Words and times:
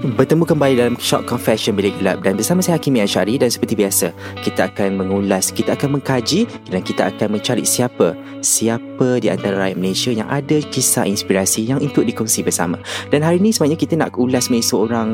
Bertemu 0.00 0.48
kembali 0.48 0.80
dalam 0.80 0.96
Shock 0.96 1.28
Confession 1.28 1.76
Bilik 1.76 1.92
Gelap 2.00 2.24
dan 2.24 2.32
bersama 2.32 2.64
saya 2.64 2.80
Hakimi 2.80 3.04
Ashari 3.04 3.36
dan 3.36 3.52
seperti 3.52 3.76
biasa 3.76 4.16
kita 4.40 4.72
akan 4.72 4.96
mengulas, 4.96 5.52
kita 5.52 5.76
akan 5.76 6.00
mengkaji 6.00 6.48
dan 6.72 6.80
kita 6.80 7.12
akan 7.12 7.36
mencari 7.36 7.68
siapa 7.68 8.16
siapa 8.40 9.20
di 9.20 9.28
antara 9.28 9.60
rakyat 9.60 9.76
Malaysia 9.76 10.08
yang 10.08 10.24
ada 10.32 10.56
kisah 10.72 11.04
inspirasi 11.04 11.68
yang 11.68 11.84
untuk 11.84 12.08
dikongsi 12.08 12.40
bersama. 12.40 12.80
Dan 13.12 13.20
hari 13.20 13.44
ini 13.44 13.52
sebenarnya 13.52 13.76
kita 13.76 14.00
nak 14.00 14.16
ulas 14.16 14.48
mengenai 14.48 14.64
seorang 14.64 15.08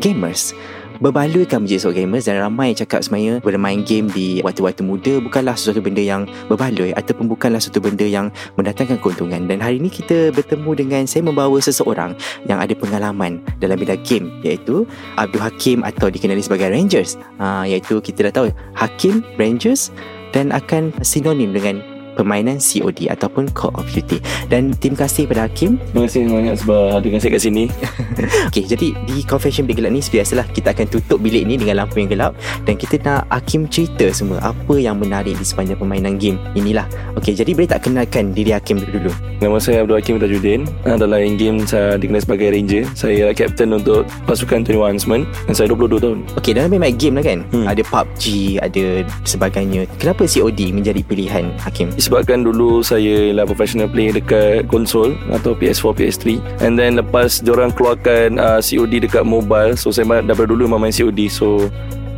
gamers 0.00 0.56
berbaluikan 1.00 1.64
menjadi 1.64 1.80
seorang 1.80 1.98
gamers 2.06 2.28
dan 2.28 2.36
ramai 2.38 2.76
cakap 2.76 3.00
sebenarnya 3.00 3.40
bermain 3.40 3.80
game 3.82 4.06
di 4.12 4.44
waktu-waktu 4.44 4.84
muda 4.84 5.18
bukanlah 5.24 5.56
sesuatu 5.56 5.80
benda 5.80 6.04
yang 6.04 6.28
berbaloi 6.46 6.92
ataupun 6.94 7.26
bukanlah 7.26 7.58
sesuatu 7.58 7.80
benda 7.80 8.04
yang 8.04 8.28
mendatangkan 8.60 9.00
keuntungan. 9.00 9.48
Dan 9.48 9.64
hari 9.64 9.80
ini 9.80 9.88
kita 9.88 10.30
bertemu 10.30 10.70
dengan 10.76 11.02
saya 11.08 11.24
membawa 11.24 11.56
seseorang 11.58 12.14
yang 12.46 12.60
ada 12.60 12.76
pengalaman 12.76 13.40
dalam 13.58 13.80
bidang 13.80 14.00
game 14.04 14.28
iaitu 14.44 14.84
Abdul 15.16 15.42
Hakim 15.42 15.82
atau 15.82 16.12
dikenali 16.12 16.44
sebagai 16.44 16.68
Rangers. 16.68 17.16
Uh, 17.40 17.64
iaitu 17.64 17.98
kita 18.04 18.28
dah 18.28 18.44
tahu 18.44 18.46
Hakim 18.76 19.24
Rangers 19.40 19.88
dan 20.30 20.54
akan 20.54 20.94
sinonim 21.02 21.50
dengan 21.50 21.82
permainan 22.20 22.60
COD 22.60 23.08
ataupun 23.08 23.48
Call 23.56 23.72
of 23.80 23.88
Duty. 23.88 24.20
Dan 24.52 24.76
terima 24.76 25.08
kasih 25.08 25.24
kepada 25.24 25.48
Hakim. 25.48 25.80
Terima 25.80 26.04
kasih 26.04 26.20
banyak 26.28 26.56
sebab 26.60 26.82
hadirkan 27.00 27.20
saya 27.24 27.32
kat 27.32 27.42
sini. 27.42 27.64
Okey, 28.52 28.64
jadi 28.68 28.88
di 29.08 29.16
Confession 29.24 29.64
Bilik 29.64 29.80
Gelap 29.80 29.92
ni 29.96 30.04
biasalah 30.04 30.44
kita 30.52 30.76
akan 30.76 30.86
tutup 30.92 31.18
bilik 31.24 31.48
ni 31.48 31.56
dengan 31.56 31.86
lampu 31.86 32.02
yang 32.02 32.10
gelap 32.12 32.36
dan 32.68 32.74
kita 32.76 33.00
nak 33.00 33.24
Hakim 33.32 33.70
cerita 33.70 34.10
semua 34.12 34.42
apa 34.42 34.74
yang 34.76 35.00
menarik 35.00 35.38
di 35.38 35.44
sepanjang 35.46 35.80
permainan 35.80 36.20
game 36.20 36.36
inilah. 36.52 36.84
Okey, 37.16 37.32
jadi 37.32 37.54
boleh 37.56 37.70
tak 37.70 37.88
kenalkan 37.88 38.36
diri 38.36 38.52
Hakim 38.52 38.82
dulu? 38.82 39.08
Nama 39.40 39.56
saya 39.56 39.80
Abdul 39.86 39.96
Hakim 39.96 40.20
Tajuddin. 40.20 40.68
Dalam 40.84 41.16
in-game 41.16 41.64
saya 41.64 41.96
dikenal 41.96 42.20
sebagai 42.20 42.52
Ranger. 42.52 42.84
Saya 42.92 43.32
captain 43.32 43.72
untuk 43.72 44.04
pasukan 44.28 44.66
21 44.66 44.92
Huntsman 44.92 45.20
dan 45.48 45.54
saya 45.56 45.72
22 45.72 45.96
tahun. 45.96 46.18
Okey, 46.36 46.52
dalam 46.52 46.74
main 46.76 46.92
game 46.92 47.16
lah 47.16 47.24
kan? 47.24 47.38
Hmm. 47.48 47.64
Ada 47.64 47.82
PUBG, 47.86 48.24
ada 48.60 48.84
sebagainya. 49.24 49.88
Kenapa 49.96 50.28
COD 50.28 50.76
menjadi 50.76 51.00
pilihan 51.06 51.54
Hakim? 51.62 51.88
Disebabkan 52.10 52.42
dulu 52.42 52.82
saya 52.82 53.30
lah 53.30 53.46
professional 53.46 53.86
player 53.86 54.10
dekat 54.10 54.66
konsol 54.66 55.14
atau 55.30 55.54
PS4, 55.54 55.94
PS3 55.94 56.42
and 56.58 56.74
then 56.74 56.98
lepas 56.98 57.38
diorang 57.38 57.70
keluarkan 57.70 58.34
uh, 58.34 58.58
COD 58.58 59.06
dekat 59.06 59.22
mobile 59.22 59.78
so 59.78 59.94
saya 59.94 60.18
daripada 60.18 60.50
dulu 60.50 60.66
memang 60.66 60.90
main 60.90 60.90
COD 60.90 61.30
so 61.30 61.70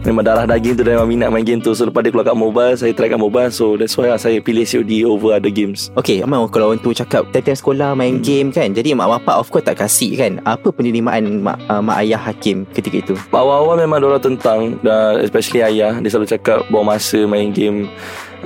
Memang 0.02 0.26
darah 0.26 0.50
daging 0.50 0.74
tu 0.74 0.82
Dan 0.82 0.98
memang 0.98 1.14
minat 1.14 1.28
main 1.30 1.46
game 1.46 1.62
tu. 1.62 1.78
So 1.78 1.86
lepas 1.86 2.02
dia 2.02 2.10
keluar 2.10 2.26
kat 2.26 2.34
mobile 2.34 2.74
Saya 2.74 2.90
try 2.90 3.06
kat 3.06 3.22
mobile. 3.22 3.54
So 3.54 3.78
that's 3.78 3.94
why 3.94 4.10
lah 4.10 4.18
Saya 4.18 4.42
pilih 4.42 4.66
COD 4.66 5.06
over 5.06 5.38
other 5.38 5.54
games. 5.54 5.94
Okay 5.94 6.18
Memang 6.26 6.50
kalau 6.50 6.74
orang 6.74 6.82
tu 6.82 6.90
cakap 6.90 7.30
Tiap-tiap 7.30 7.54
sekolah 7.54 7.94
main 7.94 8.18
hmm. 8.18 8.26
game 8.26 8.50
kan 8.50 8.74
Jadi 8.74 8.98
mak 8.98 9.06
bapak 9.06 9.38
of 9.38 9.46
course 9.54 9.62
tak 9.62 9.78
kasih 9.78 10.18
kan. 10.18 10.42
Apa 10.42 10.74
penerimaan 10.74 11.46
mak, 11.46 11.62
uh, 11.70 11.78
mak 11.78 12.02
ayah 12.02 12.18
Hakim 12.18 12.66
ketika 12.74 12.98
itu? 12.98 13.14
Awal-awal 13.30 13.78
memang 13.78 14.02
diorang 14.02 14.18
tentang 14.18 14.74
Dan 14.82 15.22
especially 15.22 15.62
ayah 15.62 15.94
Dia 16.02 16.10
selalu 16.10 16.34
cakap 16.34 16.66
Bawa 16.66 16.98
masa 16.98 17.22
main 17.22 17.54
game 17.54 17.86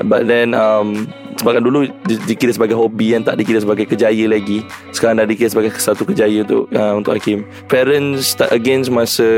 But 0.04 0.28
then 0.28 0.52
um, 0.52 1.08
Sebabkan 1.36 1.62
dulu 1.62 1.84
dikira 2.24 2.48
sebagai 2.48 2.72
hobi 2.72 3.12
yang 3.12 3.20
tak 3.20 3.36
dikira 3.36 3.60
sebagai 3.60 3.84
kejaya 3.84 4.24
lagi. 4.24 4.64
Sekarang 4.88 5.20
dah 5.20 5.28
dikira 5.28 5.52
sebagai 5.52 5.76
satu 5.76 6.08
kejaya 6.08 6.40
untuk 6.40 6.64
uh, 6.72 6.96
untuk 6.96 7.12
Hakim. 7.12 7.44
Parents 7.68 8.32
start 8.32 8.56
against 8.56 8.88
masa 8.88 9.28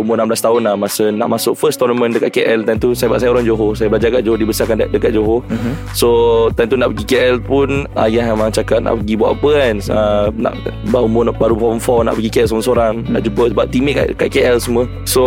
umur 0.00 0.16
16 0.16 0.40
tahun 0.40 0.60
lah. 0.64 0.74
Masa 0.80 1.12
nak 1.12 1.28
masuk 1.28 1.52
first 1.52 1.76
tournament 1.76 2.16
dekat 2.16 2.40
KL. 2.40 2.64
Tentu 2.64 2.96
saya 2.96 3.12
saya 3.20 3.28
orang 3.28 3.44
Johor. 3.44 3.76
Saya 3.76 3.92
belajar 3.92 4.08
kat 4.08 4.24
Johor. 4.24 4.40
Dibesarkan 4.40 4.88
dekat 4.88 5.12
Johor. 5.12 5.44
Uh-huh. 5.44 5.74
So 5.92 6.08
tentu 6.56 6.80
nak 6.80 6.96
pergi 6.96 7.04
KL 7.04 7.36
pun 7.44 7.84
ayah 8.08 8.32
memang 8.32 8.48
cakap 8.48 8.80
nak 8.80 9.04
pergi 9.04 9.14
buat 9.20 9.36
apa 9.36 9.50
kan. 9.52 9.74
Uh, 9.84 10.26
nak 10.32 10.54
baru 10.88 11.04
umur 11.04 11.22
baru 11.36 11.54
form 11.60 11.76
4 11.76 12.08
nak 12.08 12.14
pergi 12.16 12.30
KL 12.32 12.48
seorang-seorang. 12.48 12.94
Nak 13.12 13.20
jumpa 13.28 13.44
sebab 13.52 13.64
teammate 13.68 13.96
kat, 14.00 14.08
kat 14.16 14.28
KL 14.32 14.56
semua. 14.64 14.88
So 15.04 15.22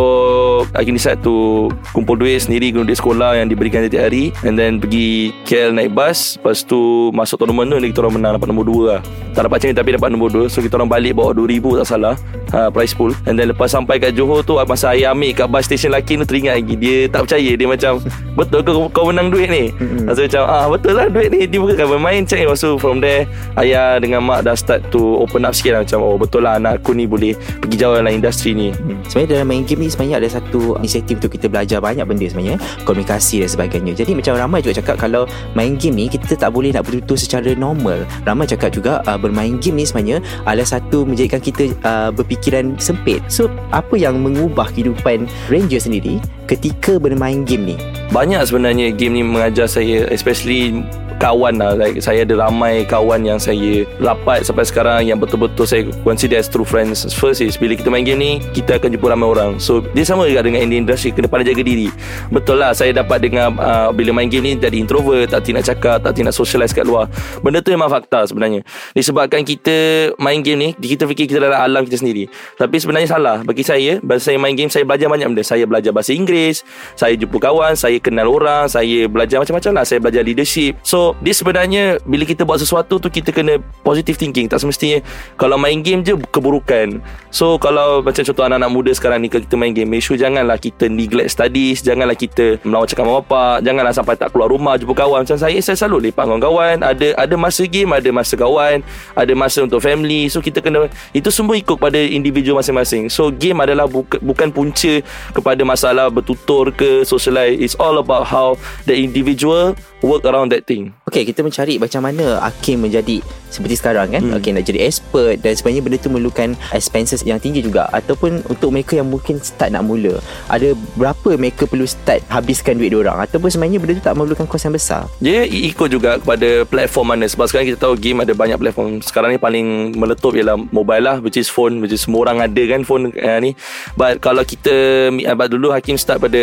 Hakim 0.73 0.97
decide 0.97 1.21
tu 1.21 1.69
kumpul 1.93 2.17
duit 2.17 2.41
sendiri. 2.41 2.73
Guna 2.73 2.89
duit 2.89 2.97
sekolah 2.97 3.37
yang 3.37 3.53
diberikan 3.53 3.85
setiap 3.85 4.09
hari. 4.09 4.33
And 4.41 4.50
then 4.57 4.81
pergi 4.81 5.29
KL 5.45 5.69
naik 5.75 5.93
bas 5.93 6.39
Lepas 6.39 6.65
tu 6.65 7.13
Masuk 7.13 7.37
tournament 7.37 7.69
tu 7.69 7.77
Kita 7.77 8.01
orang 8.01 8.15
menang 8.17 8.31
Dapat 8.41 8.47
nombor 8.49 8.65
2 8.65 8.89
lah. 8.89 8.99
Tak 9.37 9.45
dapat 9.45 9.57
macam 9.61 9.69
Tapi 9.77 9.89
dapat 10.01 10.09
nombor 10.09 10.29
2 10.33 10.49
So 10.49 10.65
kita 10.65 10.81
orang 10.81 10.89
balik 10.89 11.13
Bawa 11.13 11.31
2000 11.37 11.81
tak 11.83 11.87
salah. 11.87 12.15
Ha, 12.51 12.67
Price 12.73 12.91
pool. 12.97 13.13
And 13.29 13.37
then 13.37 13.53
lepas 13.53 13.71
sampai 13.71 14.01
kat 14.01 14.17
Johor 14.17 14.41
tu 14.41 14.57
Masa 14.65 14.97
ayah 14.97 15.13
ambil 15.13 15.31
Kat 15.37 15.47
bus 15.47 15.69
station 15.69 15.93
lelaki 15.93 16.17
tu 16.17 16.25
Teringat 16.25 16.57
lagi. 16.57 16.73
Dia 16.73 16.97
tak 17.05 17.29
percaya. 17.29 17.51
Dia 17.53 17.67
macam 17.69 17.91
Betul 18.33 18.59
ke 18.65 18.71
kau 18.95 19.05
menang 19.11 19.27
duit 19.29 19.47
ni? 19.51 19.69
Lepas 19.77 20.17
tu 20.17 20.23
macam 20.25 20.43
ah 20.49 20.65
Betul 20.71 20.93
lah 20.97 21.07
duit 21.11 21.29
ni. 21.29 21.41
Dia 21.45 21.59
bukan 21.61 21.85
bermain 21.85 22.21
Cek 22.25 22.49
Lepas 22.49 22.59
tu 22.65 22.79
from 22.81 22.97
there 22.97 23.29
Ayah 23.59 24.01
dengan 24.01 24.25
mak 24.25 24.47
Dah 24.47 24.57
start 24.57 24.89
to 24.89 25.21
Open 25.21 25.45
up 25.45 25.53
sikit 25.53 25.77
lah. 25.77 25.81
Macam 25.85 25.99
oh 26.01 26.17
betul 26.17 26.41
lah 26.47 26.57
Anak 26.57 26.81
aku 26.81 26.97
ni 26.97 27.05
boleh 27.05 27.37
Pergi 27.61 27.75
jauh 27.77 27.93
dalam 27.93 28.09
industri 28.09 28.57
ni. 28.57 28.73
Hmm. 28.73 28.97
Sebenarnya 29.05 29.29
dalam 29.37 29.47
main 29.53 29.63
game 29.67 29.85
ni 29.85 29.89
Sebenarnya 29.93 30.17
ada 30.23 30.27
satu 30.41 30.79
Inisiatif 30.81 31.21
untuk 31.21 31.31
kita 31.37 31.45
belajar 31.51 31.77
Banyak 31.83 32.03
benda 32.07 32.25
sebenarnya 32.25 32.57
Komunikasi 32.87 33.43
dan 33.45 33.49
sebagainya. 33.51 33.91
Jadi 33.93 34.11
macam 34.15 34.33
ramai 34.41 34.65
juga 34.65 34.81
cakap 34.81 34.97
Kalau 34.97 35.29
main 35.53 35.77
game 35.77 35.93
ni 35.93 36.05
kita 36.09 36.33
tak 36.33 36.49
boleh 36.49 36.73
nak 36.73 36.89
betul-betul 36.89 37.17
secara 37.17 37.53
normal. 37.53 38.03
Ramai 38.25 38.49
cakap 38.49 38.73
juga 38.73 39.05
uh, 39.05 39.17
bermain 39.17 39.61
game 39.61 39.81
ni 39.81 39.85
sebenarnya 39.85 40.25
adalah 40.49 40.67
satu 40.67 41.05
menjadikan 41.05 41.37
kita 41.37 41.69
uh, 41.85 42.09
berfikiran 42.09 42.75
sempit. 42.81 43.21
So 43.29 43.47
apa 43.69 43.93
yang 43.97 44.19
mengubah 44.25 44.73
kehidupan 44.73 45.29
Ranger 45.47 45.81
sendiri 45.81 46.17
ketika 46.49 46.97
bermain 46.97 47.45
game 47.45 47.73
ni? 47.73 47.77
Banyak 48.09 48.49
sebenarnya 48.49 48.91
game 48.91 49.21
ni 49.21 49.23
mengajar 49.23 49.69
saya 49.69 50.09
especially 50.09 50.81
kawan 51.21 51.53
lah. 51.61 51.77
Like, 51.77 52.01
Saya 52.01 52.25
ada 52.25 52.33
ramai 52.49 52.81
kawan 52.89 53.21
yang 53.21 53.37
saya 53.37 53.85
rapat 54.01 54.41
sampai 54.41 54.65
sekarang 54.65 55.05
Yang 55.05 55.29
betul-betul 55.29 55.65
saya 55.69 55.81
consider 56.01 56.41
as 56.41 56.49
true 56.49 56.65
friends. 56.65 57.05
First 57.13 57.45
is 57.45 57.55
bila 57.61 57.77
kita 57.77 57.93
main 57.93 58.01
game 58.01 58.17
ni 58.17 58.31
Kita 58.41 58.81
akan 58.81 58.97
jumpa 58.97 59.13
ramai 59.13 59.29
orang. 59.29 59.51
So 59.61 59.85
dia 59.93 60.01
sama 60.01 60.25
juga 60.25 60.41
dengan 60.41 60.65
indie 60.65 60.81
industry 60.81 61.13
Kena 61.13 61.29
pandai 61.29 61.53
jaga 61.53 61.61
diri. 61.61 61.93
Betul 62.33 62.57
lah 62.65 62.73
saya 62.73 62.97
dapat 62.97 63.21
dengar 63.21 63.53
uh, 63.61 63.93
Bila 63.93 64.17
main 64.17 64.27
game 64.27 64.41
ni 64.41 64.51
jadi 64.57 64.73
introvert 64.81 65.29
Tak 65.29 65.45
nak 65.53 65.63
cakap 65.69 66.01
Tak 66.01 66.17
nak 66.17 66.33
socialize 66.33 66.73
kat 66.73 66.89
luar. 66.89 67.05
Benda 67.45 67.61
tu 67.61 67.69
memang 67.69 67.93
fakta 67.93 68.25
sebenarnya. 68.25 68.65
Disebabkan 68.97 69.45
kita 69.45 70.11
main 70.17 70.41
game 70.41 70.57
ni 70.57 70.69
Kita 70.73 71.05
fikir 71.05 71.29
kita 71.29 71.37
dalam 71.37 71.61
alam 71.61 71.85
kita 71.85 72.01
sendiri. 72.01 72.25
Tapi 72.57 72.81
sebenarnya 72.81 73.13
salah. 73.13 73.45
Bagi 73.45 73.61
saya 73.61 74.01
Bahasa 74.01 74.33
saya 74.33 74.41
main 74.41 74.57
game 74.57 74.73
Saya 74.73 74.81
belajar 74.87 75.05
banyak 75.05 75.27
benda. 75.29 75.43
Saya 75.45 75.63
belajar 75.69 75.91
bahasa 75.93 76.17
Inggeris 76.17 76.65
Saya 76.97 77.13
jumpa 77.13 77.37
kawan 77.37 77.77
Saya 77.77 78.01
kenal 78.01 78.25
orang 78.25 78.65
Saya 78.65 79.05
belajar 79.05 79.37
macam-macam 79.37 79.71
lah. 79.77 79.85
Saya 79.85 79.99
belajar 80.01 80.23
leadership. 80.25 80.79
So 80.81 81.10
dia 81.19 81.35
sebenarnya 81.35 81.99
bila 82.07 82.23
kita 82.23 82.47
buat 82.47 82.61
sesuatu 82.61 83.01
tu 83.01 83.07
kita 83.11 83.35
kena 83.35 83.59
positive 83.83 84.15
thinking. 84.15 84.47
Tak 84.47 84.63
semestinya 84.63 85.03
kalau 85.35 85.59
main 85.59 85.83
game 85.83 86.05
je 86.05 86.15
keburukan. 86.31 87.03
So 87.33 87.59
kalau 87.59 87.99
macam 87.99 88.23
contoh 88.23 88.45
anak-anak 88.47 88.71
muda 88.71 88.91
sekarang 88.95 89.25
ni 89.25 89.27
kalau 89.27 89.43
kita 89.43 89.57
main 89.59 89.75
game 89.75 89.91
make 89.91 90.05
sure 90.05 90.15
janganlah 90.15 90.55
kita 90.55 90.87
neglect 90.87 91.35
studies 91.35 91.83
janganlah 91.83 92.15
kita 92.15 92.61
melawan 92.63 92.87
cakap 92.87 93.03
mak 93.07 93.25
bapak 93.25 93.55
janganlah 93.65 93.93
sampai 93.93 94.15
tak 94.15 94.31
keluar 94.31 94.47
rumah 94.47 94.79
jumpa 94.79 94.93
kawan. 94.95 95.27
Macam 95.27 95.37
saya 95.37 95.59
saya 95.59 95.75
selalu 95.75 96.11
lepak 96.11 96.23
dengan 96.29 96.41
kawan. 96.41 96.75
Ada 96.85 97.07
ada 97.19 97.35
masa 97.35 97.63
game 97.67 97.91
ada 97.91 98.09
masa 98.13 98.33
kawan 98.39 98.79
ada 99.17 99.33
masa 99.35 99.65
untuk 99.65 99.83
family. 99.83 100.31
So 100.31 100.39
kita 100.39 100.63
kena 100.63 100.87
itu 101.11 101.27
semua 101.33 101.57
ikut 101.59 101.75
pada 101.75 101.97
individu 101.97 102.55
masing-masing. 102.55 103.11
So 103.11 103.33
game 103.33 103.59
adalah 103.59 103.89
buka, 103.89 104.21
bukan 104.21 104.53
punca 104.53 105.01
kepada 105.33 105.61
masalah 105.65 106.07
bertutur 106.07 106.69
ke 106.75 107.01
socialize 107.07 107.57
it's 107.57 107.77
all 107.79 107.97
about 107.97 108.27
how 108.27 108.53
the 108.85 108.95
individual 108.95 109.73
work 110.01 110.25
around 110.25 110.51
that 110.51 110.65
thing. 110.65 110.93
Okay 111.05 111.27
kita 111.27 111.43
mencari 111.43 111.75
Macam 111.75 112.07
mana 112.07 112.39
Hakim 112.39 112.87
menjadi 112.87 113.19
Seperti 113.51 113.75
sekarang 113.75 114.15
kan? 114.15 114.23
Hmm. 114.23 114.39
Okay 114.39 114.55
nak 114.55 114.63
jadi 114.63 114.87
expert 114.87 115.43
Dan 115.43 115.53
sebenarnya 115.53 115.81
benda 115.83 115.97
tu 115.99 116.07
memerlukan 116.07 116.49
Expenses 116.71 117.19
yang 117.21 117.35
tinggi 117.35 117.59
juga. 117.59 117.91
Ataupun 117.91 118.47
untuk 118.47 118.71
mereka 118.71 118.95
yang 118.95 119.11
mungkin 119.11 119.37
Start 119.43 119.75
nak 119.75 119.83
mula 119.83 120.23
Ada 120.47 120.71
berapa 120.95 121.35
mereka 121.35 121.67
perlu 121.67 121.83
start 121.83 122.23
Habiskan 122.31 122.79
duit 122.79 122.95
diorang? 122.95 123.19
Ataupun 123.19 123.51
sebenarnya 123.51 123.83
benda 123.83 123.93
tu 123.99 124.03
tak 124.03 124.15
memerlukan 124.15 124.47
kos 124.47 124.63
yang 124.63 124.71
besar? 124.71 125.03
Dia 125.19 125.43
i- 125.43 125.67
ikut 125.67 125.91
juga 125.91 126.15
kepada 126.17 126.63
platform 126.63 127.07
mana. 127.11 127.25
Sebab 127.27 127.45
sekarang 127.51 127.67
kita 127.67 127.79
tahu 127.79 127.99
game 127.99 128.23
ada 128.23 128.31
banyak 128.31 128.55
platform. 128.55 129.03
Sekarang 129.03 129.35
ni 129.35 129.39
paling 129.41 129.91
meletup 129.93 130.31
ialah 130.31 130.55
mobile 130.71 131.03
lah 131.03 131.15
Which 131.19 131.35
is 131.35 131.51
phone 131.51 131.83
Which 131.83 131.91
is 131.91 132.07
semua 132.07 132.23
orang 132.25 132.39
ada 132.39 132.63
kan 132.65 132.87
phone 132.87 133.11
uh, 133.11 133.39
ni. 133.43 133.51
But 133.93 134.23
kalau 134.23 134.47
kita 134.47 134.71
uh, 135.11 135.35
But 135.35 135.51
dulu 135.51 135.75
Hakim 135.75 135.99
start 135.99 136.23
pada 136.23 136.39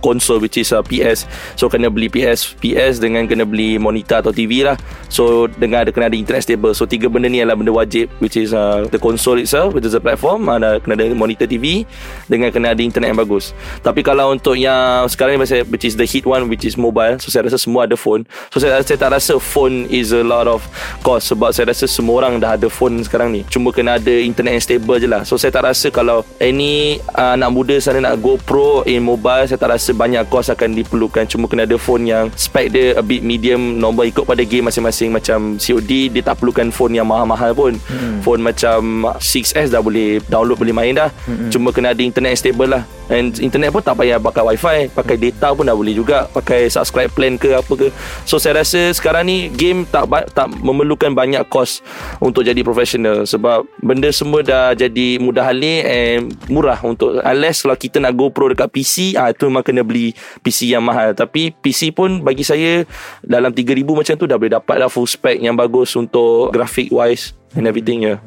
konsol 0.00 0.40
Which 0.40 0.56
is 0.56 0.72
uh, 0.72 0.80
PS 0.80 1.28
So 1.54 1.68
kena 1.68 1.92
beli 1.92 2.08
PS 2.08 2.56
PS 2.56 2.95
dengan 2.98 3.28
kena 3.28 3.44
beli 3.46 3.76
monitor 3.76 4.20
atau 4.22 4.32
TV 4.32 4.66
lah. 4.66 4.76
So 5.06 5.46
dengan 5.46 5.86
ada 5.86 5.90
kena 5.94 6.10
ada 6.10 6.18
internet 6.18 6.42
stable 6.46 6.74
So 6.74 6.84
tiga 6.84 7.06
benda 7.06 7.30
ni 7.30 7.38
adalah 7.38 7.58
benda 7.58 7.72
wajib 7.72 8.10
Which 8.18 8.34
is 8.36 8.50
uh, 8.50 8.90
the 8.90 8.98
console 8.98 9.38
itself 9.38 9.74
Which 9.74 9.86
is 9.86 9.94
the 9.94 10.02
platform 10.02 10.50
ada, 10.50 10.82
Kena 10.82 10.98
ada 10.98 11.14
monitor 11.14 11.46
TV 11.46 11.86
Dengan 12.26 12.50
kena 12.50 12.74
ada 12.74 12.82
internet 12.82 13.14
yang 13.14 13.20
bagus. 13.20 13.54
Tapi 13.82 14.02
kalau 14.02 14.34
untuk 14.34 14.58
yang 14.58 15.06
sekarang 15.06 15.38
ni 15.38 15.46
Which 15.70 15.86
is 15.86 15.94
the 15.94 16.06
hit 16.06 16.26
one 16.26 16.50
Which 16.50 16.66
is 16.66 16.74
mobile 16.78 17.18
So 17.22 17.30
saya 17.30 17.46
rasa 17.46 17.58
semua 17.58 17.86
ada 17.86 17.94
phone. 17.98 18.26
So 18.52 18.60
saya, 18.60 18.78
saya 18.82 18.98
tak 18.98 19.14
rasa 19.14 19.38
phone 19.38 19.86
is 19.88 20.10
a 20.10 20.22
lot 20.22 20.50
of 20.50 20.62
cost 21.02 21.32
Sebab 21.32 21.54
saya 21.54 21.70
rasa 21.70 21.86
semua 21.86 22.26
orang 22.26 22.38
dah 22.42 22.58
ada 22.58 22.68
phone 22.70 23.00
sekarang 23.02 23.32
ni. 23.32 23.42
Cuma 23.48 23.70
kena 23.70 23.98
ada 23.98 24.12
internet 24.12 24.58
yang 24.58 24.64
stable 24.64 24.98
je 25.00 25.08
lah. 25.08 25.22
So 25.24 25.40
saya 25.40 25.54
tak 25.54 25.66
rasa 25.66 25.88
kalau 25.90 26.22
any 26.38 26.98
uh, 27.16 27.34
anak 27.34 27.50
muda 27.50 27.74
sana 27.78 28.02
nak 28.02 28.20
go 28.20 28.36
pro 28.36 28.82
in 28.84 29.02
mobile 29.02 29.46
Saya 29.46 29.58
tak 29.58 29.72
rasa 29.72 29.90
banyak 29.96 30.26
cost 30.28 30.52
akan 30.52 30.76
diperlukan. 30.76 31.24
Cuma 31.30 31.48
kena 31.48 31.64
ada 31.64 31.78
phone 31.80 32.06
yang 32.06 32.28
spec 32.36 32.70
dia 32.70 32.85
a 32.94 33.02
bit 33.02 33.26
medium 33.26 33.82
Normal 33.82 34.12
ikut 34.12 34.22
pada 34.22 34.46
game 34.46 34.70
masing-masing. 34.70 35.10
Macam 35.10 35.58
COD 35.58 36.12
dia 36.14 36.22
tak 36.22 36.38
perlukan 36.38 36.70
phone 36.70 36.94
yang 36.94 37.08
mahal-mahal 37.08 37.50
pun. 37.56 37.72
Hmm. 37.90 38.22
Phone 38.22 38.44
macam 38.44 39.10
6S 39.18 39.74
dah 39.74 39.82
boleh 39.82 40.22
download 40.30 40.60
boleh 40.60 40.76
main 40.76 40.94
dah. 40.94 41.10
Hmm. 41.26 41.50
Cuma 41.50 41.74
kena 41.74 41.96
ada 41.96 42.02
internet 42.04 42.36
yang 42.36 42.42
stable 42.42 42.70
lah. 42.70 42.82
And 43.06 43.30
internet 43.38 43.70
pun 43.70 43.86
tak 43.86 44.02
payah 44.02 44.18
pakai 44.18 44.42
wifi 44.42 44.78
Pakai 44.90 45.14
data 45.14 45.54
pun 45.54 45.62
dah 45.62 45.78
boleh 45.78 45.94
juga. 45.94 46.26
Pakai 46.26 46.66
subscribe 46.66 47.10
plan 47.14 47.38
ke 47.38 47.54
apa 47.54 47.72
ke. 47.78 47.88
So 48.26 48.42
saya 48.42 48.66
rasa 48.66 48.90
sekarang 48.90 49.30
ni 49.30 49.46
Game 49.54 49.86
tak 49.86 50.10
ba- 50.10 50.26
tak 50.26 50.50
memerlukan 50.50 51.14
banyak 51.14 51.46
cost 51.46 51.86
Untuk 52.18 52.42
jadi 52.42 52.58
professional. 52.66 53.22
Sebab 53.22 53.62
benda 53.78 54.10
semua 54.10 54.42
dah 54.42 54.74
jadi 54.74 55.22
mudah 55.22 55.46
halih 55.46 55.86
And 55.86 56.34
murah 56.50 56.82
untuk 56.82 57.22
Unless 57.22 57.62
kalau 57.62 57.78
kita 57.78 58.02
nak 58.02 58.18
go 58.18 58.34
pro 58.34 58.50
dekat 58.50 58.74
PC 58.74 59.14
ah 59.14 59.30
Itu 59.30 59.46
memang 59.46 59.62
kena 59.62 59.86
beli 59.86 60.10
PC 60.42 60.74
yang 60.74 60.82
mahal. 60.82 61.14
Tapi 61.14 61.54
PC 61.54 61.94
pun 61.94 62.26
bagi 62.26 62.42
saya 62.42 62.75
Dalam 63.24 63.54
3000 63.54 63.86
macam 63.86 64.14
tu 64.18 64.26
dah 64.28 64.36
boleh 64.36 64.52
dapat 64.52 64.74
dah 64.82 64.90
full 64.90 65.08
spec 65.08 65.40
yang 65.40 65.56
bagus 65.56 65.94
Untuk 65.96 66.52
graphic 66.52 66.92
wise 66.92 67.32
And 67.56 67.64
everything 67.64 68.04
ya. 68.04 68.20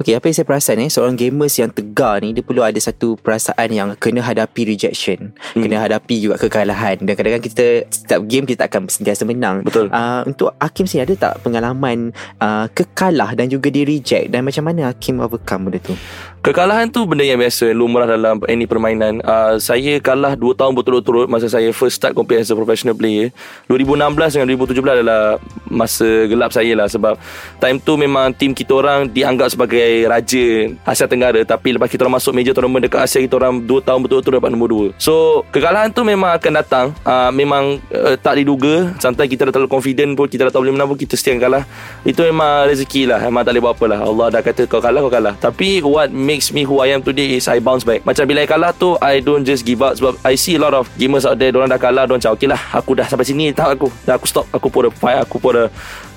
Okay 0.00 0.16
apa 0.16 0.28
yang 0.28 0.36
saya 0.36 0.46
perasan 0.48 0.80
eh 0.80 0.88
Seorang 0.88 1.16
gamers 1.16 1.54
yang 1.58 1.70
tegar 1.72 2.20
ni 2.24 2.32
Dia 2.32 2.44
perlu 2.44 2.64
ada 2.64 2.76
satu 2.80 3.16
perasaan 3.20 3.68
yang 3.70 3.88
Kena 3.96 4.24
hadapi 4.24 4.64
rejection 4.68 5.34
hmm. 5.34 5.60
Kena 5.60 5.76
hadapi 5.82 6.16
juga 6.20 6.40
kekalahan 6.40 7.00
Dan 7.00 7.12
kadang-kadang 7.14 7.44
kita 7.44 7.66
Setiap 7.92 8.20
game 8.24 8.44
kita 8.48 8.66
tak 8.66 8.76
akan 8.76 8.88
sentiasa 8.88 9.22
menang 9.28 9.62
Betul. 9.66 9.92
uh, 9.92 10.24
Untuk 10.24 10.52
Hakim 10.58 10.88
sendiri 10.88 11.12
ada 11.12 11.30
tak 11.30 11.34
pengalaman 11.44 12.16
uh, 12.40 12.66
Kekalah 12.72 13.36
dan 13.36 13.52
juga 13.52 13.68
di 13.68 13.84
reject 13.84 14.32
Dan 14.32 14.46
macam 14.46 14.64
mana 14.66 14.92
Hakim 14.92 15.20
overcome 15.20 15.70
benda 15.70 15.78
tu 15.82 15.94
Kekalahan 16.40 16.88
tu 16.88 17.04
benda 17.04 17.20
yang 17.20 17.36
biasa 17.36 17.76
Lumrah 17.76 18.08
dalam 18.08 18.40
any 18.48 18.64
permainan 18.64 19.20
uh, 19.24 19.60
Saya 19.60 20.00
kalah 20.00 20.32
2 20.38 20.56
tahun 20.56 20.72
berturut-turut 20.72 21.28
Masa 21.28 21.52
saya 21.52 21.68
first 21.76 22.00
start 22.00 22.16
compete 22.16 22.40
as 22.40 22.48
a 22.48 22.56
professional 22.56 22.96
player 22.96 23.28
2016 23.68 24.40
dengan 24.40 24.46
2017 24.56 24.96
adalah 25.02 25.20
Masa 25.68 26.08
gelap 26.24 26.50
saya 26.54 26.72
lah 26.72 26.88
Sebab 26.88 27.20
Time 27.60 27.76
tu 27.76 28.00
memang 28.00 28.32
Tim 28.32 28.56
kita 28.56 28.69
orang 28.78 29.10
Dianggap 29.10 29.50
sebagai 29.50 30.06
Raja 30.06 30.46
Asia 30.86 31.06
Tenggara 31.10 31.42
Tapi 31.42 31.74
lepas 31.74 31.90
kita 31.90 32.06
orang 32.06 32.20
masuk 32.20 32.36
Major 32.36 32.54
tournament 32.54 32.86
dekat 32.86 33.02
Asia 33.02 33.18
Kita 33.18 33.40
orang 33.40 33.64
2 33.64 33.86
tahun 33.86 33.98
berturut-turut 34.06 34.36
Dapat 34.38 34.52
nombor 34.52 34.94
2 34.94 35.02
So 35.02 35.42
Kekalahan 35.50 35.90
tu 35.90 36.06
memang 36.06 36.36
akan 36.36 36.52
datang. 36.54 36.86
Uh, 37.02 37.30
Memang 37.34 37.82
uh, 37.90 38.14
Tak 38.20 38.38
diduga. 38.38 38.94
Sometimes 39.02 39.30
kita 39.30 39.48
dah 39.48 39.52
terlalu 39.56 39.70
confident 39.70 40.14
pun 40.14 40.30
Kita 40.30 40.46
dah 40.46 40.52
tahu 40.52 40.68
boleh 40.68 40.74
menang 40.76 40.88
pun 40.92 40.98
Kita 40.98 41.16
akan 41.16 41.38
kalah. 41.40 41.62
Itu 42.04 42.20
memang 42.24 42.68
rezeki 42.70 43.02
lah. 43.10 43.20
Memang 43.26 43.42
tak 43.42 43.52
boleh 43.56 43.62
buat 43.62 43.74
apa 43.76 43.84
lah. 43.88 43.98
Allah 44.04 44.26
dah 44.32 44.42
kata 44.44 44.62
kau 44.70 44.80
kalah 44.82 45.00
kau 45.02 45.12
kalah. 45.12 45.34
Tapi 45.38 45.84
what 45.84 46.12
makes 46.12 46.52
me 46.54 46.62
who 46.62 46.80
I 46.82 46.92
am 46.92 47.00
today 47.00 47.36
Is 47.38 47.48
I 47.48 47.58
bounce 47.62 47.82
back. 47.82 48.04
Macam 48.04 48.24
bila 48.28 48.44
I 48.44 48.48
kalah 48.48 48.70
tu 48.76 48.96
I 49.00 49.20
don't 49.22 49.42
just 49.42 49.64
give 49.64 49.80
up. 49.80 49.96
Sebab 49.96 50.20
I 50.24 50.34
see 50.36 50.56
a 50.56 50.60
lot 50.60 50.74
of 50.76 50.88
gamers 50.96 51.24
out 51.24 51.36
there 51.40 51.50
Diorang 51.50 51.70
dah 51.70 51.80
kalah 51.80 52.04
Diorang 52.06 52.20
macam 52.22 52.34
okay 52.36 52.48
lah 52.48 52.60
Aku 52.76 52.92
dah 52.94 53.06
sampai 53.06 53.26
sini 53.26 53.52
Tak 53.54 53.78
aku. 53.78 53.88
Dah 54.04 54.16
aku 54.16 54.26
stop 54.28 54.46
Aku 54.52 54.68
put 54.68 54.88
a 54.88 54.90
fight 54.92 55.18
Aku 55.22 55.36
put 55.42 55.54
a 55.56 55.68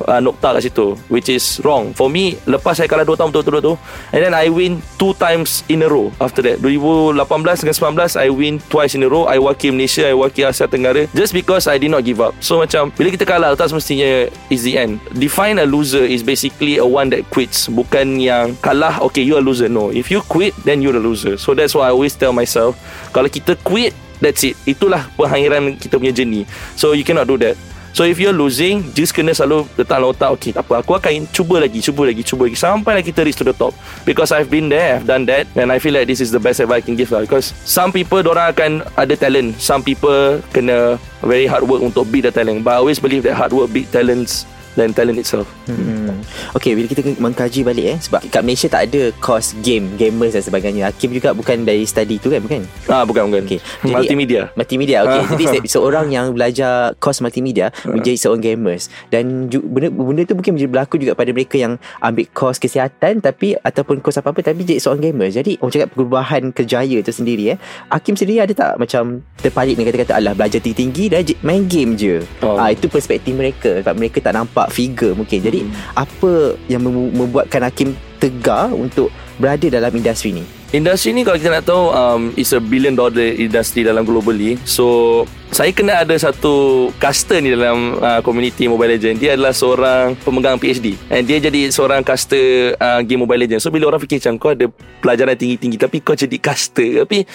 uh, 0.08 0.20
Nokta 0.20 0.58
kat 0.58 0.70
situ 0.70 0.96
Which 1.10 1.30
is 1.30 1.60
wrong. 1.64 1.96
For 1.96 2.08
me 2.08 2.33
Lepas 2.44 2.80
saya 2.80 2.88
kalah 2.90 3.06
2 3.06 3.18
tahun 3.18 3.30
betul-betul 3.32 3.62
tu 3.62 3.74
And 4.14 4.22
then 4.22 4.34
I 4.36 4.50
win 4.50 4.82
2 5.00 5.16
times 5.18 5.62
in 5.70 5.86
a 5.86 5.90
row 5.90 6.10
After 6.18 6.42
that. 6.46 6.60
2018 6.62 7.18
dengan 7.64 7.76
19 7.76 8.18
I 8.20 8.28
win 8.30 8.60
twice 8.70 8.94
in 8.98 9.04
a 9.06 9.10
row. 9.10 9.26
I 9.30 9.38
wakil 9.40 9.74
Malaysia 9.74 10.08
I 10.08 10.16
wakil 10.16 10.50
Asia 10.50 10.66
Tenggara 10.70 11.06
Just 11.12 11.32
because 11.32 11.70
I 11.70 11.78
did 11.78 11.94
not 11.94 12.08
give 12.08 12.20
up. 12.24 12.34
So 12.40 12.62
macam 12.62 12.94
Bila 12.94 13.10
kita 13.12 13.26
kalah 13.28 13.54
Tak 13.58 13.74
semestinya 13.74 14.30
Is 14.50 14.64
the 14.64 14.78
end. 14.78 15.04
Define 15.16 15.60
a 15.62 15.68
loser 15.68 16.04
Is 16.04 16.22
basically 16.22 16.78
a 16.80 16.88
one 16.88 17.10
that 17.14 17.28
quits 17.34 17.68
Bukan 17.70 18.22
yang 18.22 18.58
Kalah 18.60 19.02
Okay 19.12 19.26
you 19.26 19.38
a 19.38 19.44
loser. 19.44 19.68
No 19.68 19.90
If 19.90 20.10
you 20.14 20.24
quit 20.26 20.54
Then 20.64 20.80
you're 20.84 20.98
a 20.98 21.04
loser. 21.04 21.36
So 21.36 21.54
that's 21.54 21.74
why 21.74 21.90
I 21.90 21.96
always 21.96 22.16
tell 22.16 22.32
myself 22.32 22.78
Kalau 23.12 23.28
kita 23.28 23.60
quit 23.62 23.96
That's 24.24 24.40
it. 24.48 24.56
Itulah 24.64 25.12
pengakhiran 25.20 25.76
kita 25.76 26.00
punya 26.00 26.16
journey. 26.16 26.48
So 26.80 26.96
you 26.96 27.04
cannot 27.04 27.28
do 27.28 27.36
that 27.44 27.60
So 27.94 28.10
if 28.10 28.18
you're 28.18 28.34
losing 28.34 28.90
Just 28.98 29.14
kena 29.14 29.38
selalu 29.38 29.70
letak 29.78 30.02
dalam 30.02 30.10
otak 30.10 30.30
Okay 30.36 30.50
tak 30.50 30.66
apa 30.66 30.82
Aku 30.82 30.98
akan 30.98 31.30
cuba 31.30 31.62
lagi 31.62 31.78
Cuba 31.80 32.10
lagi 32.10 32.26
Cuba 32.26 32.50
lagi. 32.50 32.58
Sampailah 32.58 33.06
kita 33.06 33.22
reach 33.22 33.38
to 33.38 33.46
the 33.46 33.54
top. 33.54 33.78
Because 34.02 34.34
I've 34.34 34.50
been 34.50 34.68
there 34.68 34.98
I've 34.98 35.06
done 35.06 35.30
that 35.30 35.46
And 35.54 35.70
I 35.70 35.78
feel 35.78 35.94
like 35.94 36.10
this 36.10 36.20
is 36.20 36.34
the 36.34 36.42
best 36.42 36.60
advice 36.60 36.82
I 36.82 36.86
can 36.90 36.98
give 36.98 37.14
lah. 37.14 37.22
Because 37.22 37.54
some 37.64 37.94
people 37.94 38.26
Diorang 38.26 38.50
akan 38.50 38.72
ada 38.98 39.14
talent. 39.14 39.62
Some 39.62 39.86
people 39.86 40.42
Kena 40.50 40.98
very 41.22 41.46
hard 41.46 41.70
work 41.70 41.86
Untuk 41.86 42.10
beat 42.10 42.26
the 42.26 42.34
talent. 42.34 42.66
But 42.66 42.76
I 42.76 42.80
always 42.82 42.98
believe 42.98 43.24
that 43.30 43.38
Hard 43.38 43.54
work 43.54 43.70
beat 43.70 43.94
talents 43.94 44.50
Than 44.74 44.90
talent 44.90 45.18
itself. 45.18 45.46
Hmm. 45.64 46.10
Okay 46.54 46.74
bila 46.74 46.86
kita 46.86 47.02
mengkaji 47.16 47.62
balik 47.62 47.86
eh 47.88 47.98
Sebab 48.00 48.26
kat 48.28 48.42
Malaysia 48.42 48.66
tak 48.68 48.90
ada 48.90 49.14
course 49.16 49.54
game 49.60 49.94
Gamers 49.94 50.34
dan 50.34 50.42
sebagainya. 50.42 50.88
Hakim 50.88 51.12
juga 51.12 51.32
bukan 51.32 51.62
dari 51.62 51.84
study 51.84 52.18
tu 52.18 52.28
kan? 52.28 52.40
Bukan? 52.40 52.66
Ah 52.88 53.04
bukan 53.04 53.30
bukan. 53.30 53.42
Okay. 53.44 53.60
Multimedia. 53.84 54.50
Multimedia. 54.54 54.98
Okay. 55.04 55.22
Jadi 55.32 55.44
se- 55.48 55.72
seorang 55.72 56.10
yang 56.10 56.32
belajar 56.32 56.94
course 56.98 57.20
multimedia 57.20 57.70
Menjadi 57.84 58.18
seorang 58.18 58.42
gamers. 58.42 58.90
Dan 59.08 59.48
ju- 59.48 59.62
benda, 59.62 59.90
benda 59.90 60.22
tu 60.24 60.34
mungkin 60.34 60.54
berlaku 60.64 60.98
juga 60.98 61.14
pada 61.14 61.30
mereka 61.30 61.56
yang 61.56 61.78
Ambil 62.00 62.30
course 62.30 62.58
kesihatan 62.58 63.20
Tapi 63.20 63.54
Ataupun 63.56 64.00
course 64.00 64.18
apa-apa 64.18 64.42
Tapi 64.42 64.64
jadi 64.64 64.80
seorang 64.80 65.02
gamer. 65.04 65.30
Jadi 65.30 65.58
orang 65.58 65.72
cakap 65.72 65.90
perubahan 65.92 66.44
kerjaya 66.50 66.98
tu 67.00 67.12
sendiri 67.12 67.54
eh. 67.54 67.58
Hakim 67.88 68.14
sendiri 68.14 68.42
ada 68.42 68.54
tak 68.54 68.72
macam 68.76 69.22
Terpalit 69.38 69.76
dengan 69.76 69.90
kata-kata 69.90 70.14
Alah 70.16 70.34
belajar 70.34 70.58
tinggi-tinggi 70.58 71.04
je- 71.24 71.40
main 71.42 71.64
game 71.64 71.94
je. 71.94 72.24
Oh. 72.40 72.56
ah, 72.56 72.70
Itu 72.70 72.88
perspektif 72.88 73.34
mereka. 73.34 73.80
Sebab 73.80 73.96
mereka 73.96 74.20
tak 74.20 74.34
nampak 74.34 74.63
figure 74.70 75.18
mungkin. 75.18 75.40
Jadi 75.42 75.66
apa 75.98 76.56
yang 76.70 76.86
mem- 76.86 77.12
membuatkan 77.12 77.64
Hakim 77.68 77.98
tegar 78.24 78.72
Untuk 78.72 79.12
berada 79.36 79.68
dalam 79.68 79.92
industri 79.92 80.32
ni? 80.32 80.44
Industri 80.72 81.12
ni 81.12 81.22
kalau 81.28 81.38
kita 81.38 81.52
nak 81.52 81.68
tahu 81.68 81.92
um, 81.92 82.22
It's 82.40 82.56
a 82.56 82.62
billion 82.64 82.96
dollar 82.96 83.36
industry 83.36 83.84
dalam 83.84 84.08
globally. 84.08 84.56
So 84.64 85.28
Saya 85.54 85.70
kena 85.70 86.02
ada 86.02 86.18
satu 86.18 86.90
Caster 86.98 87.38
ni 87.38 87.54
dalam 87.54 88.02
uh, 88.02 88.26
Community 88.26 88.66
Mobile 88.66 88.98
Legend 88.98 89.22
Dia 89.22 89.38
adalah 89.38 89.54
seorang 89.54 90.18
Pemegang 90.18 90.58
PhD 90.58 90.98
And 91.14 91.30
dia 91.30 91.38
jadi 91.38 91.70
seorang 91.70 92.02
caster 92.02 92.74
uh, 92.82 93.06
Game 93.06 93.22
Mobile 93.22 93.46
Legend 93.46 93.62
So 93.62 93.70
bila 93.70 93.94
orang 93.94 94.02
fikir 94.02 94.18
macam 94.18 94.42
Kau 94.42 94.50
ada 94.58 94.66
pelajaran 94.98 95.38
tinggi-tinggi 95.38 95.78
Tapi 95.78 96.02
kau 96.02 96.18
jadi 96.18 96.34
caster 96.42 97.06
Tapi 97.06 97.30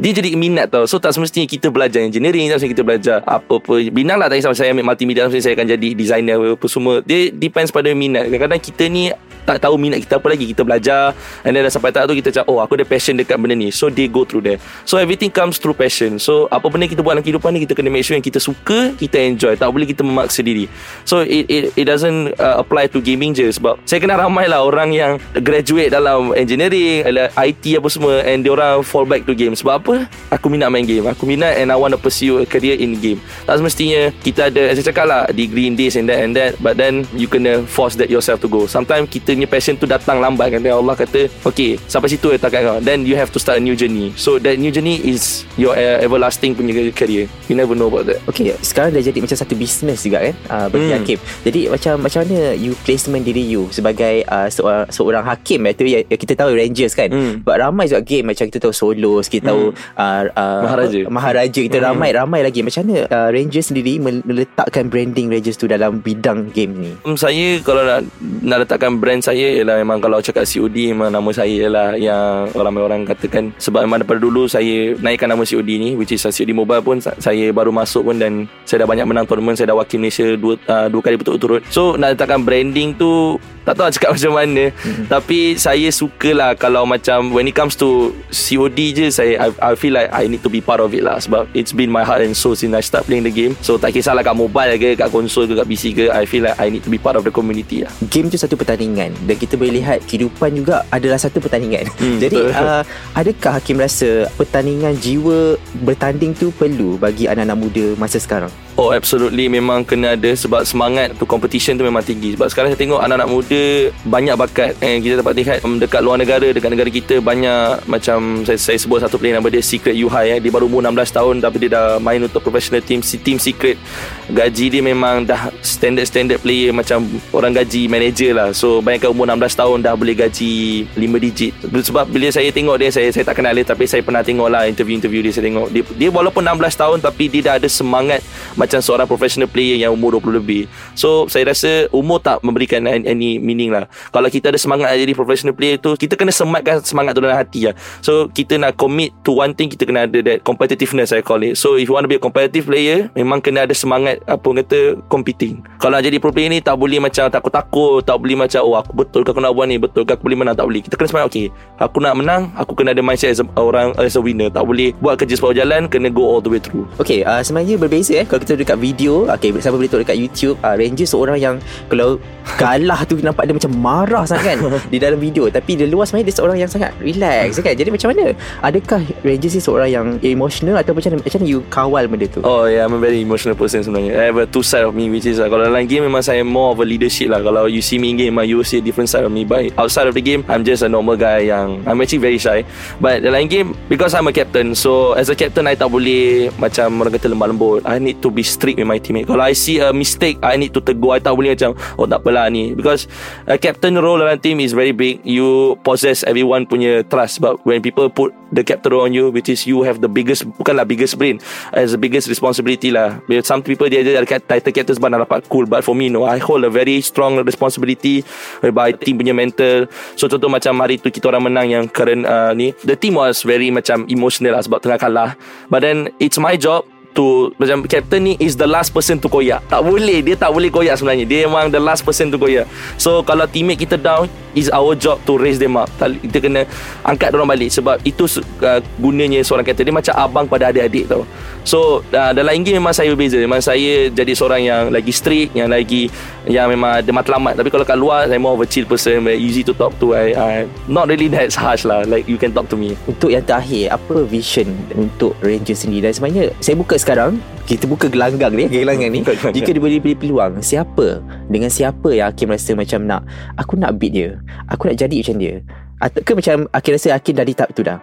Dia 0.00 0.12
jadi 0.16 0.32
minat 0.32 0.72
tau. 0.72 0.88
So 0.88 0.96
tak 0.96 1.12
semestinya 1.12 1.44
kita 1.44 1.68
belajar 1.68 2.00
engineering 2.00 2.48
Tak 2.48 2.56
semestinya 2.56 2.72
kita 2.72 2.84
belajar 2.88 3.16
Apa-apa 3.28 3.84
Binang 3.92 4.16
lah. 4.16 4.32
Tak 4.32 4.40
kisah 4.40 4.56
Saya 4.56 4.72
ambil 4.72 4.88
multimedia 4.88 5.28
Tak 5.28 5.36
saya 5.36 5.52
akan 5.52 5.68
jadi 5.68 5.88
designer 5.92 6.40
Apa 6.40 6.66
semua. 6.72 7.04
Dia 7.04 7.28
depends 7.28 7.68
pada 7.68 7.92
minat. 7.92 8.32
Kadang-kadang 8.32 8.64
kita 8.64 8.88
ni 8.88 9.12
tak 9.48 9.64
tahu 9.64 9.80
minat 9.80 10.04
kita 10.04 10.20
apa 10.20 10.28
lagi. 10.28 10.44
Kita 10.52 10.60
belajar 10.60 11.16
and 11.40 11.56
then 11.56 11.64
sampai 11.72 11.88
tahap 11.88 12.12
tu 12.12 12.16
kita 12.20 12.28
cakap 12.28 12.52
oh 12.52 12.60
aku 12.60 12.76
ada 12.76 12.84
passion 12.84 13.16
dekat 13.16 13.40
benda 13.40 13.56
ni. 13.56 13.72
So 13.72 13.88
they 13.88 14.04
go 14.04 14.28
through 14.28 14.44
there. 14.44 14.60
So 14.84 15.00
everything 15.00 15.32
comes 15.32 15.56
through 15.56 15.80
passion. 15.80 16.20
So 16.20 16.52
apa 16.52 16.68
benda 16.68 16.84
kita 16.84 17.00
buat 17.00 17.16
dalam 17.16 17.24
kehidupan 17.24 17.56
ni 17.56 17.57
kita 17.64 17.72
kena 17.74 17.88
make 17.90 18.04
sure 18.04 18.14
yang 18.14 18.24
kita 18.24 18.38
suka 18.38 18.94
kita 18.94 19.16
enjoy. 19.18 19.54
Tak 19.54 19.68
boleh 19.70 19.86
kita 19.88 20.02
memaksa 20.04 20.44
diri. 20.44 20.70
So 21.02 21.22
it 21.24 21.48
it, 21.48 21.62
it 21.74 21.84
doesn't 21.88 22.36
uh, 22.38 22.60
apply 22.60 22.90
to 22.92 23.02
gaming 23.02 23.32
je 23.34 23.48
sebab 23.48 23.80
saya 23.88 23.98
kenal 24.02 24.20
ramai 24.20 24.46
lah 24.46 24.62
orang 24.62 24.92
yang 24.94 25.12
graduate 25.40 25.90
dalam 25.90 26.34
engineering 26.34 27.02
IT 27.34 27.64
apa 27.78 27.88
semua 27.88 28.22
and 28.26 28.44
dia 28.44 28.52
orang 28.54 28.82
fall 28.84 29.08
back 29.08 29.24
to 29.24 29.32
game. 29.34 29.54
Sebab 29.54 29.74
apa? 29.82 29.94
Aku 30.34 30.52
minat 30.52 30.70
main 30.70 30.84
game. 30.84 31.06
Aku 31.08 31.24
minat 31.24 31.58
and 31.58 31.72
I 31.72 31.76
want 31.76 31.94
to 31.94 32.00
pursue 32.00 32.42
a 32.42 32.46
career 32.46 32.78
in 32.78 32.98
game. 32.98 33.18
Tak 33.48 33.58
semestinya 33.58 34.12
kita 34.22 34.52
ada 34.52 34.72
saya 34.74 34.84
cakap 34.92 35.04
lah 35.08 35.22
degree 35.32 35.66
in 35.70 35.74
this 35.74 35.94
and 35.96 36.06
that 36.10 36.20
and 36.22 36.32
that 36.36 36.58
but 36.60 36.78
then 36.78 37.06
you 37.14 37.26
kena 37.26 37.64
force 37.66 37.96
that 37.98 38.12
yourself 38.12 38.42
to 38.42 38.48
go. 38.50 38.66
Sometimes 38.66 39.08
kita 39.08 39.34
punya 39.34 39.48
passion 39.48 39.74
tu 39.78 39.86
datang 39.88 40.22
lambat 40.22 40.54
kan. 40.54 40.60
Allah 40.68 40.94
kata 40.94 41.32
okay 41.42 41.80
sampai 41.88 42.12
situ 42.12 42.30
ya 42.30 42.38
takat 42.38 42.60
kau 42.62 42.78
then 42.84 43.08
you 43.08 43.16
have 43.16 43.32
to 43.32 43.40
start 43.40 43.58
a 43.58 43.62
new 43.62 43.74
journey. 43.74 44.12
So 44.14 44.36
that 44.42 44.60
new 44.60 44.70
journey 44.70 45.00
is 45.00 45.48
your 45.56 45.74
uh, 45.74 45.98
everlasting 46.04 46.54
punya 46.54 46.92
career 46.92 47.30
You 47.48 47.54
never 47.54 47.72
know 47.72 47.88
about 47.88 48.04
that. 48.04 48.20
Okay 48.26 48.52
Sekarang 48.60 48.92
dah 48.92 49.00
jadi 49.00 49.18
macam 49.18 49.32
satu 49.34 49.54
business 49.54 50.04
juga 50.04 50.20
kan 50.22 50.34
uh, 50.46 50.66
Bagi 50.68 50.84
Hmm. 50.84 50.94
hakim. 50.94 51.18
Jadi 51.42 51.60
macam 51.66 51.94
Macam 51.98 52.20
mana 52.22 52.38
You 52.52 52.72
placement 52.78 53.24
diri 53.24 53.40
you 53.42 53.66
Sebagai 53.68 54.22
uh, 54.24 54.46
seorang, 54.46 54.84
seorang 54.88 55.24
hakim 55.24 55.64
Itu 55.66 55.82
ya, 55.82 56.04
kita 56.04 56.32
tahu 56.34 56.52
Rangers 56.52 56.92
kan? 56.92 57.08
Hmm. 57.08 57.40
But 57.40 57.58
ramai 57.58 57.88
juga 57.88 58.00
game 58.00 58.28
Macam 58.28 58.46
kita 58.46 58.60
tahu 58.60 58.72
Solos 58.72 59.26
Kita 59.26 59.48
tahu 59.48 59.72
uh, 59.72 60.22
uh, 60.28 60.60
Maharaja. 60.62 61.00
Maharaja. 61.08 61.58
Kita 61.58 61.78
Hmm. 61.78 61.88
ramai-ramai 61.88 62.40
lagi. 62.42 62.60
Macam 62.60 62.84
mana 62.84 63.06
uh, 63.06 63.28
Rangers 63.28 63.66
sendiri 63.66 63.96
Meletakkan 63.98 64.86
branding 64.86 65.26
Rangers 65.26 65.56
tu 65.56 65.64
Dalam 65.64 65.98
bidang 65.98 66.50
game 66.50 66.72
ni? 66.74 66.92
Um, 67.02 67.16
saya 67.16 67.58
kalau 67.60 67.80
nak 67.80 68.04
nak 68.40 68.58
letakkan 68.60 68.96
brand 68.96 69.20
saya 69.20 69.54
ialah 69.54 69.78
memang 69.78 69.98
kalau 69.98 70.18
cakap 70.18 70.42
COD 70.42 70.90
memang 70.90 71.08
nama 71.08 71.30
saya 71.30 71.48
ialah 71.64 71.88
yang 71.94 72.50
ramai 72.50 72.80
orang 72.80 73.00
katakan 73.04 73.54
sebab 73.56 73.82
memang 73.82 74.02
daripada 74.02 74.18
dulu 74.18 74.44
saya 74.44 74.94
naikkan 74.98 75.26
nama 75.26 75.40
COD 75.40 75.70
ni 75.76 75.90
which 75.94 76.10
is 76.10 76.20
COD 76.20 76.50
Mobile 76.50 76.80
pun 76.80 76.98
sa- 76.98 77.14
saya 77.38 77.54
baru 77.54 77.70
masuk 77.70 78.02
pun 78.10 78.16
dan 78.18 78.32
saya 78.66 78.82
dah 78.84 78.88
banyak 78.90 79.06
menang 79.06 79.26
tournament 79.28 79.54
saya 79.54 79.70
dah 79.70 79.78
wakil 79.78 79.98
Malaysia 80.02 80.26
dua 80.34 80.54
uh, 80.66 80.86
dua 80.90 81.00
kali 81.00 81.14
berturut-turut. 81.14 81.62
So 81.70 81.94
nak 81.94 82.18
letakkan 82.18 82.42
branding 82.42 82.98
tu 82.98 83.38
tak 83.68 83.76
tahu 83.76 83.84
nak 83.84 83.94
cakap 84.00 84.10
macam 84.16 84.32
mana. 84.32 84.64
Tapi 85.04 85.38
saya 85.60 85.88
sukalah 85.92 86.56
kalau 86.56 86.88
macam 86.88 87.36
when 87.36 87.44
it 87.44 87.52
comes 87.52 87.76
to 87.76 88.16
COD 88.32 88.78
je 88.96 89.06
saya 89.12 89.36
I, 89.36 89.48
I 89.60 89.72
feel 89.76 89.92
like 89.92 90.08
I 90.08 90.24
need 90.24 90.40
to 90.40 90.48
be 90.48 90.64
part 90.64 90.80
of 90.80 90.96
it 90.96 91.04
lah. 91.04 91.20
Sebab 91.20 91.52
it's 91.52 91.76
been 91.76 91.92
my 91.92 92.00
heart 92.00 92.24
and 92.24 92.32
soul 92.32 92.56
since 92.56 92.72
I 92.72 92.80
start 92.80 93.04
playing 93.04 93.28
the 93.28 93.34
game. 93.34 93.52
So 93.60 93.76
tak 93.76 93.92
kisahlah 93.92 94.24
kat 94.24 94.32
mobile 94.32 94.72
ke 94.80 94.96
kat 94.96 95.12
konsol 95.12 95.44
ke 95.44 95.52
kat 95.52 95.66
PC 95.68 95.84
ke 95.92 96.04
I 96.08 96.24
feel 96.24 96.48
like 96.48 96.56
I 96.56 96.72
need 96.72 96.80
to 96.88 96.90
be 96.90 96.96
part 96.96 97.20
of 97.20 97.28
the 97.28 97.32
community 97.34 97.84
lah. 97.84 97.92
Game 98.08 98.32
tu 98.32 98.38
satu 98.38 98.54
pertandingan 98.54 99.10
Dan 99.26 99.34
kita 99.34 99.58
boleh 99.58 99.82
lihat 99.82 100.06
Kehidupan 100.06 100.54
juga 100.54 100.86
adalah 100.88 101.18
satu 101.18 101.42
pertandingan. 101.42 101.90
Hmm, 101.98 102.16
Jadi 102.22 102.38
betul. 102.38 102.54
uh, 102.54 102.82
Adakah 103.12 103.58
Hakim 103.58 103.82
rasa 103.82 104.30
Pertandingan 104.38 104.94
jiwa 104.96 105.58
Bertanding 105.82 106.32
tu 106.32 106.54
perlu 106.54 106.94
Bagi 106.96 107.26
anak-anak 107.26 107.58
muda 107.58 107.86
Masa 107.98 108.22
sekarang 108.22 108.67
Oh 108.78 108.94
absolutely. 108.94 109.50
Memang 109.50 109.82
kena 109.82 110.14
ada 110.14 110.30
sebab 110.38 110.62
semangat 110.62 111.10
tu 111.18 111.26
competition 111.26 111.74
tu 111.74 111.82
memang 111.82 111.98
tinggi. 111.98 112.38
Sebab 112.38 112.46
sekarang 112.46 112.70
saya 112.70 112.78
tengok 112.78 113.02
anak-anak 113.02 113.26
muda 113.26 113.90
banyak 114.06 114.38
bakat. 114.38 114.78
And 114.78 115.02
kita 115.02 115.18
dapat 115.18 115.34
lihat 115.34 115.66
um, 115.66 115.82
dekat 115.82 115.98
luar 115.98 116.14
negara 116.14 116.46
dekat 116.54 116.70
negara 116.70 116.86
kita 116.86 117.18
banyak 117.18 117.82
macam 117.90 118.46
saya, 118.46 118.54
saya 118.54 118.78
sebut 118.78 119.02
satu 119.02 119.18
player 119.18 119.34
nama 119.34 119.50
dia 119.50 119.58
Secret 119.66 119.98
Yuhai 119.98 120.30
eh. 120.30 120.38
dia 120.38 120.54
baru 120.54 120.70
umur 120.70 120.86
16 120.86 121.10
tahun 121.10 121.34
tapi 121.42 121.66
dia 121.66 121.74
dah 121.74 121.98
main 121.98 122.22
untuk 122.22 122.38
professional 122.38 122.78
team 122.78 123.02
team 123.02 123.42
Secret. 123.42 123.82
Gaji 124.30 124.70
dia 124.70 124.78
memang 124.78 125.26
dah 125.26 125.50
standard-standard 125.58 126.38
player 126.38 126.70
macam 126.70 127.02
orang 127.34 127.50
gaji 127.58 127.90
manager 127.90 128.30
lah. 128.30 128.54
So 128.54 128.78
bayangkan 128.78 129.10
umur 129.10 129.26
16 129.26 129.58
tahun 129.58 129.76
dah 129.82 129.98
boleh 129.98 130.14
gaji 130.14 130.86
5 130.94 131.24
digit. 131.26 131.50
Sebab 131.66 132.06
bila 132.14 132.30
saya 132.30 132.46
tengok 132.54 132.78
dia 132.78 132.94
saya 132.94 133.10
saya 133.10 133.26
tak 133.26 133.42
kenal 133.42 133.58
dia 133.58 133.66
tapi 133.66 133.90
saya 133.90 134.06
pernah 134.06 134.22
tengok 134.22 134.46
lah 134.46 134.70
interview-interview 134.70 135.26
dia 135.26 135.34
saya 135.34 135.50
tengok. 135.50 135.66
Dia, 135.74 135.82
dia 135.98 136.08
walaupun 136.14 136.46
16 136.46 136.78
tahun 136.78 136.98
tapi 137.02 137.26
dia 137.26 137.42
dah 137.42 137.54
ada 137.58 137.66
semangat 137.66 138.22
macam 138.54 138.67
seorang 138.76 139.08
professional 139.08 139.48
player 139.48 139.80
yang 139.80 139.96
umur 139.96 140.20
20 140.20 140.44
lebih. 140.44 140.62
So 140.92 141.24
saya 141.32 141.48
rasa 141.48 141.88
umur 141.88 142.20
tak 142.20 142.44
memberikan 142.44 142.84
any, 142.84 143.40
meaning 143.40 143.72
lah. 143.72 143.88
Kalau 144.12 144.28
kita 144.28 144.52
ada 144.52 144.60
semangat 144.60 144.92
jadi 144.92 145.16
professional 145.16 145.56
player 145.56 145.80
tu 145.80 145.96
kita 145.96 146.20
kena 146.20 146.28
sematkan 146.28 146.84
semangat 146.84 147.16
tu 147.16 147.24
dalam 147.24 147.40
hati 147.40 147.72
lah. 147.72 147.74
So 148.04 148.28
kita 148.28 148.60
nak 148.60 148.76
commit 148.76 149.16
to 149.24 149.40
one 149.40 149.56
thing 149.56 149.72
kita 149.72 149.88
kena 149.88 150.04
ada 150.04 150.20
that 150.20 150.44
competitiveness 150.44 151.16
I 151.16 151.24
call 151.24 151.40
it. 151.40 151.56
So 151.56 151.80
if 151.80 151.88
you 151.88 151.96
want 151.96 152.04
to 152.04 152.12
be 152.12 152.20
a 152.20 152.22
competitive 152.22 152.68
player 152.68 153.08
memang 153.16 153.40
kena 153.40 153.64
ada 153.64 153.72
semangat 153.72 154.20
apa 154.28 154.44
kata 154.44 155.00
competing. 155.08 155.64
Kalau 155.80 155.96
jadi 155.98 156.20
pro 156.20 156.30
player 156.34 156.52
ni 156.52 156.60
tak 156.60 156.76
boleh 156.76 157.00
macam 157.00 157.32
takut-takut 157.32 158.04
tak 158.04 158.20
boleh 158.20 158.36
macam 158.36 158.60
oh 158.60 158.76
aku 158.76 158.92
betul 158.92 159.24
ke 159.24 159.32
aku 159.32 159.40
nak 159.40 159.56
buat 159.56 159.66
ni? 159.70 159.80
Betul 159.80 160.04
ke 160.04 160.12
aku 160.12 160.28
boleh 160.28 160.44
menang? 160.44 160.56
Tak 160.58 160.66
boleh. 160.68 160.84
Kita 160.84 161.00
kena 161.00 161.08
semangat 161.08 161.28
okay 161.32 161.46
aku 161.78 161.98
nak 162.02 162.14
menang 162.18 162.50
aku 162.58 162.74
kena 162.74 162.92
ada 162.92 163.00
mindset 163.00 163.32
as 163.32 163.40
a, 163.40 163.46
orang 163.56 163.94
as 163.96 164.18
a 164.18 164.22
winner. 164.22 164.50
Tak 164.52 164.66
boleh 164.66 164.92
buat 164.98 165.16
kerja 165.16 165.38
separuh 165.38 165.56
jalan 165.56 165.86
kena 165.86 166.10
go 166.12 166.26
all 166.26 166.42
the 166.42 166.50
way 166.50 166.60
through. 166.60 166.84
Okay 166.98 167.22
uh, 167.22 167.40
Sebenarnya 167.40 167.78
berbeza 167.78 168.12
eh 168.18 168.26
Kalau 168.26 168.42
kita 168.42 168.57
dekat 168.58 168.78
video 168.78 169.30
Okay 169.30 169.54
siapa 169.58 169.78
boleh 169.78 169.88
tengok 169.88 170.02
dekat 170.04 170.18
YouTube 170.18 170.56
uh, 170.60 170.74
Ranger 170.74 171.06
seorang 171.06 171.38
yang 171.38 171.54
Kalau 171.86 172.18
kalah 172.58 173.06
tu 173.06 173.14
Nampak 173.20 173.46
dia 173.46 173.54
macam 173.54 173.72
marah 173.78 174.24
sangat 174.26 174.56
kan 174.56 174.58
Di 174.92 174.98
dalam 174.98 175.18
video. 175.20 175.46
Tapi 175.46 175.78
di 175.78 175.86
luar 175.86 176.08
sebenarnya 176.08 176.26
Dia 176.32 176.36
seorang 176.36 176.56
yang 176.58 176.70
sangat 176.70 176.90
relax 176.98 177.60
kan? 177.62 177.74
Jadi 177.76 177.88
macam 177.92 178.08
mana? 178.10 178.24
Adakah 178.64 179.00
Ranger 179.22 179.50
si 179.50 179.60
seorang 179.62 179.90
yang 179.90 180.06
Emotional 180.24 180.80
Atau 180.82 180.92
macam 180.96 181.14
mana? 181.14 181.22
Macam 181.22 181.38
mana 181.38 181.46
you 181.46 181.60
kawal 181.70 182.04
benda 182.10 182.26
tu? 182.26 182.40
Oh 182.42 182.66
yeah 182.66 182.82
I'm 182.88 182.96
a 182.96 183.00
very 183.00 183.22
emotional 183.22 183.54
person 183.54 183.84
sebenarnya. 183.84 184.12
I 184.18 184.24
have 184.32 184.38
a 184.40 184.46
two 184.48 184.64
side 184.66 184.82
of 184.82 184.96
me 184.96 185.06
Which 185.12 185.28
is 185.28 185.38
uh, 185.38 185.46
Kalau 185.46 185.62
dalam 185.68 185.84
game 185.86 186.08
memang 186.08 186.24
saya 186.24 186.42
more 186.42 186.74
of 186.74 186.80
a 186.82 186.86
leadership 186.88 187.30
lah. 187.30 187.44
Kalau 187.44 187.70
you 187.70 187.84
see 187.84 188.00
me 188.00 188.10
in 188.10 188.16
game 188.18 188.34
uh, 188.40 188.46
You 188.46 188.60
will 188.60 188.68
see 188.68 188.80
a 188.80 188.84
different 188.84 189.12
side 189.12 189.22
of 189.22 189.30
me. 189.30 189.46
But 189.46 189.70
outside 189.76 190.10
of 190.10 190.16
the 190.16 190.24
game 190.24 190.42
I'm 190.48 190.64
just 190.64 190.82
a 190.82 190.90
normal 190.90 191.14
guy 191.14 191.52
yang 191.52 191.84
I'm 191.86 192.00
actually 192.00 192.24
very 192.24 192.40
shy. 192.40 192.64
But 192.98 193.22
dalam 193.22 193.46
game 193.46 193.76
Because 193.86 194.16
I'm 194.16 194.26
a 194.26 194.34
captain 194.34 194.72
So 194.74 195.14
as 195.14 195.28
a 195.28 195.36
captain 195.36 195.68
I 195.68 195.76
tak 195.76 195.92
boleh 195.92 196.50
Macam 196.56 197.04
orang 197.04 197.12
kata 197.14 197.28
lemah 197.30 197.46
lembut. 197.52 197.80
I 197.84 198.00
need 198.00 198.18
to 198.24 198.32
be 198.32 198.42
strict 198.48 198.80
with 198.80 198.88
my 198.88 198.96
teammate. 198.96 199.28
Kalau 199.28 199.44
I 199.44 199.52
see 199.52 199.78
a 199.78 199.92
mistake 199.92 200.40
I 200.40 200.56
need 200.56 200.72
to 200.72 200.80
tegur. 200.80 201.12
I 201.12 201.20
tak 201.20 201.36
boleh 201.36 201.52
macam 201.52 201.76
Oh 202.00 202.08
tak 202.08 202.24
apalah 202.24 202.48
ni. 202.48 202.72
Because 202.72 203.04
a 203.44 203.60
captain 203.60 204.00
role 204.00 204.18
dalam 204.18 204.40
team 204.40 204.58
is 204.64 204.72
very 204.72 204.96
big. 204.96 205.20
You 205.22 205.76
possess 205.84 206.24
everyone 206.24 206.64
punya 206.64 207.04
trust. 207.04 207.44
But 207.44 207.60
when 207.68 207.84
people 207.84 208.08
put 208.08 208.32
the 208.48 208.64
captain 208.64 208.96
role 208.96 209.04
on 209.04 209.12
you 209.12 209.28
Which 209.28 209.52
is 209.52 209.68
you 209.68 209.84
have 209.84 210.00
the 210.00 210.08
biggest 210.08 210.48
Bukanlah 210.56 210.88
biggest 210.88 211.20
brain 211.20 211.36
As 211.76 211.92
the 211.92 212.00
biggest 212.00 212.32
responsibility 212.32 212.88
lah. 212.88 213.20
Some 213.44 213.60
people 213.60 213.92
dia 213.92 214.00
ada 214.00 214.24
title 214.24 214.72
captain 214.72 214.96
sebab 214.96 215.12
nak 215.12 215.28
dapat 215.28 215.46
cool. 215.52 215.68
But 215.68 215.84
for 215.84 215.92
me 215.92 216.08
no 216.08 216.24
I 216.24 216.40
hold 216.40 216.64
a 216.64 216.72
very 216.72 217.04
strong 217.04 217.36
responsibility 217.44 218.24
Whereby 218.64 218.96
team 218.96 219.20
punya 219.20 219.36
mental. 219.36 219.86
So 220.16 220.26
contoh 220.26 220.48
macam 220.48 220.80
hari 220.80 220.96
tu 220.96 221.12
kita 221.12 221.28
orang 221.28 221.52
menang 221.52 221.68
yang 221.68 221.84
current 221.92 222.24
uh, 222.24 222.56
ni 222.56 222.72
The 222.82 222.96
team 222.96 223.20
was 223.20 223.44
very 223.44 223.68
macam 223.68 224.08
emotional 224.08 224.56
lah 224.56 224.62
sebab 224.64 224.80
tengah 224.80 224.98
kalah. 224.98 225.30
But 225.68 225.84
then 225.84 226.10
it's 226.16 226.40
my 226.40 226.56
job 226.56 226.88
to 227.18 227.50
macam 227.58 227.82
captain 227.90 228.22
ni 228.22 228.34
is 228.38 228.54
the 228.54 228.68
last 228.70 228.94
person 228.94 229.18
to 229.18 229.26
koyak. 229.26 229.58
Tak 229.66 229.82
boleh, 229.82 230.22
dia 230.22 230.38
tak 230.38 230.54
boleh 230.54 230.70
koyak 230.70 230.94
sebenarnya. 230.94 231.26
Dia 231.26 231.50
memang 231.50 231.66
the 231.74 231.82
last 231.82 232.06
person 232.06 232.30
to 232.30 232.38
koyak. 232.38 232.70
So 232.94 233.26
kalau 233.26 233.50
teammate 233.50 233.82
kita 233.82 233.98
down, 233.98 234.30
is 234.58 234.66
our 234.74 234.98
job 234.98 235.22
to 235.22 235.38
raise 235.38 235.62
them 235.62 235.78
up. 235.78 235.86
Kita 235.98 236.42
kena 236.42 236.66
angkat 237.06 237.30
orang 237.30 237.54
balik 237.54 237.70
sebab 237.70 238.02
itu 238.02 238.26
uh, 238.62 238.82
gunanya 238.98 239.38
seorang 239.46 239.62
captain. 239.62 239.86
Dia 239.86 239.94
macam 239.94 240.14
abang 240.18 240.46
pada 240.50 240.74
adik-adik 240.74 241.06
tau. 241.06 241.22
So 241.62 242.02
uh, 242.10 242.32
dalam 242.34 242.58
game 242.66 242.82
memang 242.82 242.90
saya 242.90 243.14
berbeza. 243.14 243.38
Memang 243.38 243.62
saya 243.62 244.10
jadi 244.10 244.32
seorang 244.34 244.66
yang 244.66 244.82
lagi 244.90 245.14
strict, 245.14 245.54
yang 245.54 245.70
lagi 245.70 246.10
yang 246.50 246.66
memang 246.66 247.02
ada 247.02 247.10
matlamat. 247.14 247.54
Tapi 247.54 247.68
kalau 247.70 247.86
kat 247.86 247.98
luar 247.98 248.26
saya 248.26 248.40
more 248.42 248.58
of 248.58 248.62
a 248.62 248.68
chill 248.68 248.88
person, 248.88 249.22
easy 249.30 249.62
to 249.62 249.70
talk 249.70 249.94
to. 250.02 250.18
I, 250.18 250.34
I 250.34 250.52
not 250.90 251.06
really 251.06 251.30
that 251.30 251.54
harsh 251.54 251.86
lah. 251.86 252.02
Like 252.02 252.26
you 252.26 252.40
can 252.40 252.50
talk 252.50 252.66
to 252.72 252.76
me. 252.76 252.98
Untuk 253.06 253.30
yang 253.34 253.44
terakhir 253.44 253.94
Apa 253.94 254.22
vision 254.24 254.68
Untuk 254.94 255.34
Ranger 255.42 255.74
sendiri 255.74 256.08
Dan 256.08 256.12
sebenarnya 256.14 256.44
Saya 256.62 256.78
buka 256.78 256.94
sekarang 257.08 257.40
Kita 257.64 257.88
buka 257.88 258.12
gelanggang 258.12 258.52
ni 258.52 258.68
Gelanggang 258.68 259.08
ni. 259.08 259.24
Jika 259.24 259.72
diberi 259.72 259.96
beri 259.96 260.12
peluang 260.12 260.60
Siapa 260.60 261.24
Dengan 261.48 261.72
siapa 261.72 262.12
yang 262.12 262.28
Hakim 262.28 262.52
rasa 262.52 262.76
macam 262.76 263.00
nak 263.08 263.24
Aku 263.56 263.80
nak 263.80 263.96
beat 263.96 264.12
dia. 264.12 264.36
Aku 264.68 264.92
nak 264.92 265.00
jadi 265.00 265.24
macam 265.24 265.40
dia. 265.40 265.64
Atau 266.04 266.20
ke 266.20 266.36
macam 266.36 266.68
Hakim 266.68 266.92
rasa 266.92 267.16
Hakim 267.16 267.32
dah 267.32 267.46
di 267.48 267.56
tahap 267.56 267.72
tu 267.72 267.80
dah 267.80 267.96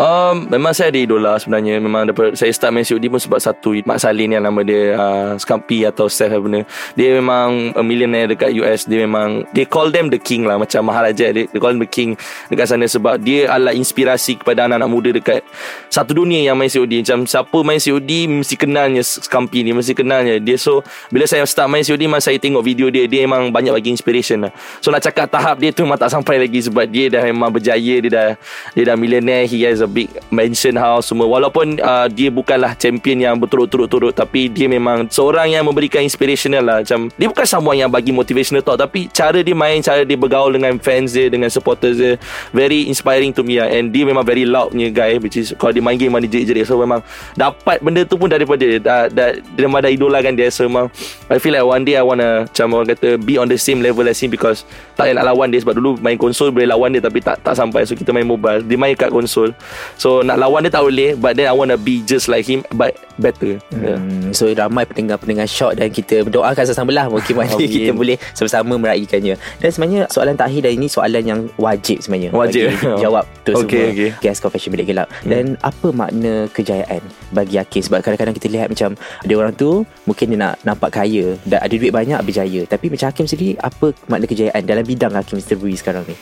Um, 0.00 0.48
memang 0.48 0.72
saya 0.72 0.88
ada 0.88 0.96
idola 0.96 1.36
sebenarnya. 1.36 1.76
Memang 1.76 2.08
daripada 2.08 2.32
Saya 2.32 2.48
start 2.56 2.72
main 2.72 2.88
COD 2.88 3.04
pun 3.12 3.20
sebab 3.20 3.36
satu 3.36 3.76
Mak 3.84 4.00
Salin 4.00 4.32
yang 4.32 4.40
nama 4.48 4.64
dia 4.64 4.96
uh, 4.96 5.36
Scampi 5.36 5.84
atau 5.84 6.08
Steph 6.08 6.32
Havner 6.32 6.64
Dia 6.96 7.20
memang 7.20 7.76
A 7.76 7.84
millionaire 7.84 8.32
dekat 8.32 8.56
US 8.64 8.88
Dia 8.88 9.04
memang 9.04 9.44
They 9.52 9.68
call 9.68 9.92
them 9.92 10.08
the 10.08 10.16
king 10.16 10.48
lah. 10.48 10.56
Macam 10.56 10.88
Maharaja 10.88 11.36
They, 11.36 11.52
they 11.52 11.60
call 11.60 11.76
them 11.76 11.84
the 11.84 11.90
king 11.90 12.16
Dekat 12.48 12.72
sana 12.72 12.88
sebab 12.88 13.20
Dia 13.20 13.52
adalah 13.52 13.76
inspirasi 13.76 14.40
Kepada 14.40 14.64
anak-anak 14.64 14.88
muda 14.88 15.10
dekat 15.12 15.44
Satu 15.92 16.16
dunia 16.16 16.48
yang 16.48 16.56
main 16.56 16.72
COD 16.72 17.04
Macam 17.04 17.28
siapa 17.28 17.58
main 17.60 17.76
COD 17.76 18.10
Mesti 18.40 18.56
kenalnya 18.56 19.04
Scampi 19.04 19.68
ni 19.68 19.76
Mesti 19.76 19.92
kenalnya 19.92 20.40
Dia. 20.40 20.56
So 20.56 20.80
Bila 21.12 21.28
saya 21.28 21.44
start 21.44 21.68
main 21.68 21.84
COD 21.84 22.08
Memang 22.08 22.24
saya 22.24 22.40
tengok 22.40 22.64
video 22.64 22.88
dia 22.88 23.04
Dia 23.04 23.28
memang 23.28 23.52
banyak 23.52 23.76
bagi 23.76 23.92
inspiration 23.92 24.48
lah. 24.48 24.52
So 24.80 24.88
nak 24.88 25.04
cakap 25.04 25.28
tahap 25.28 25.60
dia 25.60 25.76
tu 25.76 25.84
Memang 25.84 26.00
tak 26.00 26.08
sampai 26.08 26.40
lagi 26.40 26.64
Sebab 26.64 26.88
dia 26.88 27.12
dah 27.12 27.20
memang 27.28 27.52
berjaya 27.52 28.00
Dia 28.00 28.08
dah 28.08 28.28
Dia 28.72 28.82
dah 28.88 28.96
millionaire 28.96 29.44
He 29.44 29.68
has 29.68 29.84
a 29.84 29.89
big 29.90 30.08
mansion 30.30 30.78
house 30.78 31.10
semua. 31.10 31.26
Walaupun 31.26 31.82
uh, 31.82 32.06
dia 32.06 32.30
bukanlah 32.30 32.78
champion 32.78 33.18
yang 33.20 33.34
berturut-turut-turut 33.36 34.14
Tapi 34.14 34.46
dia 34.46 34.70
memang 34.70 35.10
seorang 35.10 35.50
yang 35.50 35.66
memberikan 35.66 36.00
inspirational 36.00 36.62
lah. 36.62 36.78
Macam 36.86 37.10
Dia 37.18 37.26
bukan 37.26 37.46
someone 37.46 37.76
yang 37.82 37.90
bagi 37.90 38.14
motivational 38.14 38.62
talk 38.62 38.78
Tapi 38.78 39.10
cara 39.10 39.42
dia 39.42 39.52
main 39.52 39.82
Cara 39.82 40.06
dia 40.06 40.14
bergaul 40.14 40.54
dengan 40.54 40.78
fans 40.78 41.12
dia 41.12 41.26
Dengan 41.26 41.50
supporters 41.50 41.98
dia 41.98 42.16
Very 42.54 42.86
inspiring 42.86 43.34
to 43.34 43.42
me 43.42 43.58
lah. 43.58 43.68
And 43.68 43.90
dia 43.90 44.06
memang 44.06 44.22
very 44.22 44.46
loud 44.46 44.72
punya 44.72 44.88
guy 44.94 45.18
Which 45.18 45.36
is 45.36 45.50
Kalau 45.58 45.74
dia 45.74 45.82
main 45.82 45.98
game 45.98 46.14
dia 46.26 46.40
jerit-jerit. 46.40 46.70
So 46.70 46.78
memang 46.78 47.02
Dapat 47.34 47.82
benda 47.82 48.06
tu 48.06 48.14
pun 48.16 48.30
daripada 48.30 48.62
dia 48.62 48.78
dah, 48.78 49.10
dah, 49.10 49.34
Dia 49.36 49.66
dah 49.66 49.90
idolakan 49.90 50.32
dia. 50.38 50.48
So 50.54 50.70
memang 50.70 50.88
I 51.26 51.42
feel 51.42 51.52
like 51.52 51.66
one 51.66 51.82
day 51.82 51.98
I 51.98 52.04
wanna 52.06 52.46
Macam 52.46 52.78
orang 52.78 52.94
kata 52.94 53.18
Be 53.18 53.36
on 53.36 53.50
the 53.50 53.58
same 53.58 53.82
level 53.82 54.06
as 54.06 54.22
him 54.22 54.30
Because 54.30 54.62
Tak 54.94 55.10
payah 55.10 55.18
nak 55.18 55.34
lawan 55.34 55.50
dia 55.50 55.60
Sebab 55.60 55.74
dulu 55.74 55.98
main 55.98 56.14
konsol 56.14 56.54
Boleh 56.54 56.70
lawan 56.70 56.94
dia 56.94 57.02
Tapi 57.02 57.18
tak 57.18 57.42
tak 57.42 57.58
sampai. 57.58 57.82
So 57.88 57.96
kita 57.98 58.14
main 58.14 58.28
mobile. 58.28 58.62
Dia 58.62 58.78
main 58.78 58.94
kat 58.94 59.10
konsol 59.10 59.52
So 60.00 60.24
nak 60.24 60.40
lawan 60.40 60.66
dia 60.66 60.72
tak 60.72 60.84
boleh 60.86 61.16
But 61.16 61.36
then 61.36 61.50
I 61.50 61.54
want 61.54 61.74
to 61.74 61.78
be 61.80 62.02
just 62.04 62.30
like 62.30 62.46
him 62.46 62.64
But 62.74 62.96
better 63.20 63.60
yeah. 63.70 64.00
Hmm, 64.00 64.32
so 64.32 64.48
ramai 64.48 64.88
pendengar-pendengar 64.88 65.44
shock 65.44 65.76
dan 65.76 65.92
kita 65.92 66.24
berdoakan 66.24 66.64
sesama 66.64 66.90
lah 66.90 67.06
mungkin 67.12 67.34
mana 67.40 67.52
Amin. 67.52 67.68
kita 67.68 67.90
boleh 67.92 68.16
sama-sama 68.32 68.74
meraihkannya. 68.80 69.34
Dan 69.60 69.68
sebenarnya 69.68 70.02
soalan 70.08 70.34
terakhir 70.36 70.60
dan 70.68 70.72
ini 70.76 70.86
soalan 70.88 71.22
yang 71.24 71.40
wajib 71.60 72.00
sebenarnya. 72.00 72.30
Wajib. 72.32 72.72
Jawab 73.04 73.24
tu 73.44 73.52
Okay, 73.60 73.92
semua 73.92 73.92
okay. 73.92 74.10
guest 74.24 74.40
confession 74.40 74.70
bilik 74.72 74.88
gelap. 74.92 75.08
Dan 75.24 75.60
apa 75.60 75.92
makna 75.92 76.48
kejayaan 76.52 77.00
bagi 77.34 77.60
Hakim 77.60 77.82
sebab 77.84 78.00
kadang-kadang 78.00 78.36
kita 78.36 78.48
lihat 78.48 78.68
macam 78.72 78.96
ada 78.96 79.32
orang 79.36 79.52
tu 79.52 79.84
mungkin 80.08 80.32
dia 80.32 80.38
nak 80.38 80.54
nampak 80.64 80.90
kaya 80.96 81.36
dan 81.44 81.60
ada 81.60 81.74
duit 81.74 81.92
banyak 81.92 82.20
berjaya. 82.24 82.64
Tapi 82.64 82.86
macam 82.88 83.06
Hakim 83.12 83.26
sendiri 83.28 83.56
apa 83.60 83.92
makna 84.08 84.24
kejayaan 84.24 84.62
dalam 84.64 84.84
bidang 84.84 85.12
Hakim 85.12 85.36
Mr. 85.40 85.56
Bui 85.60 85.76
sekarang 85.76 86.04
ni? 86.08 86.16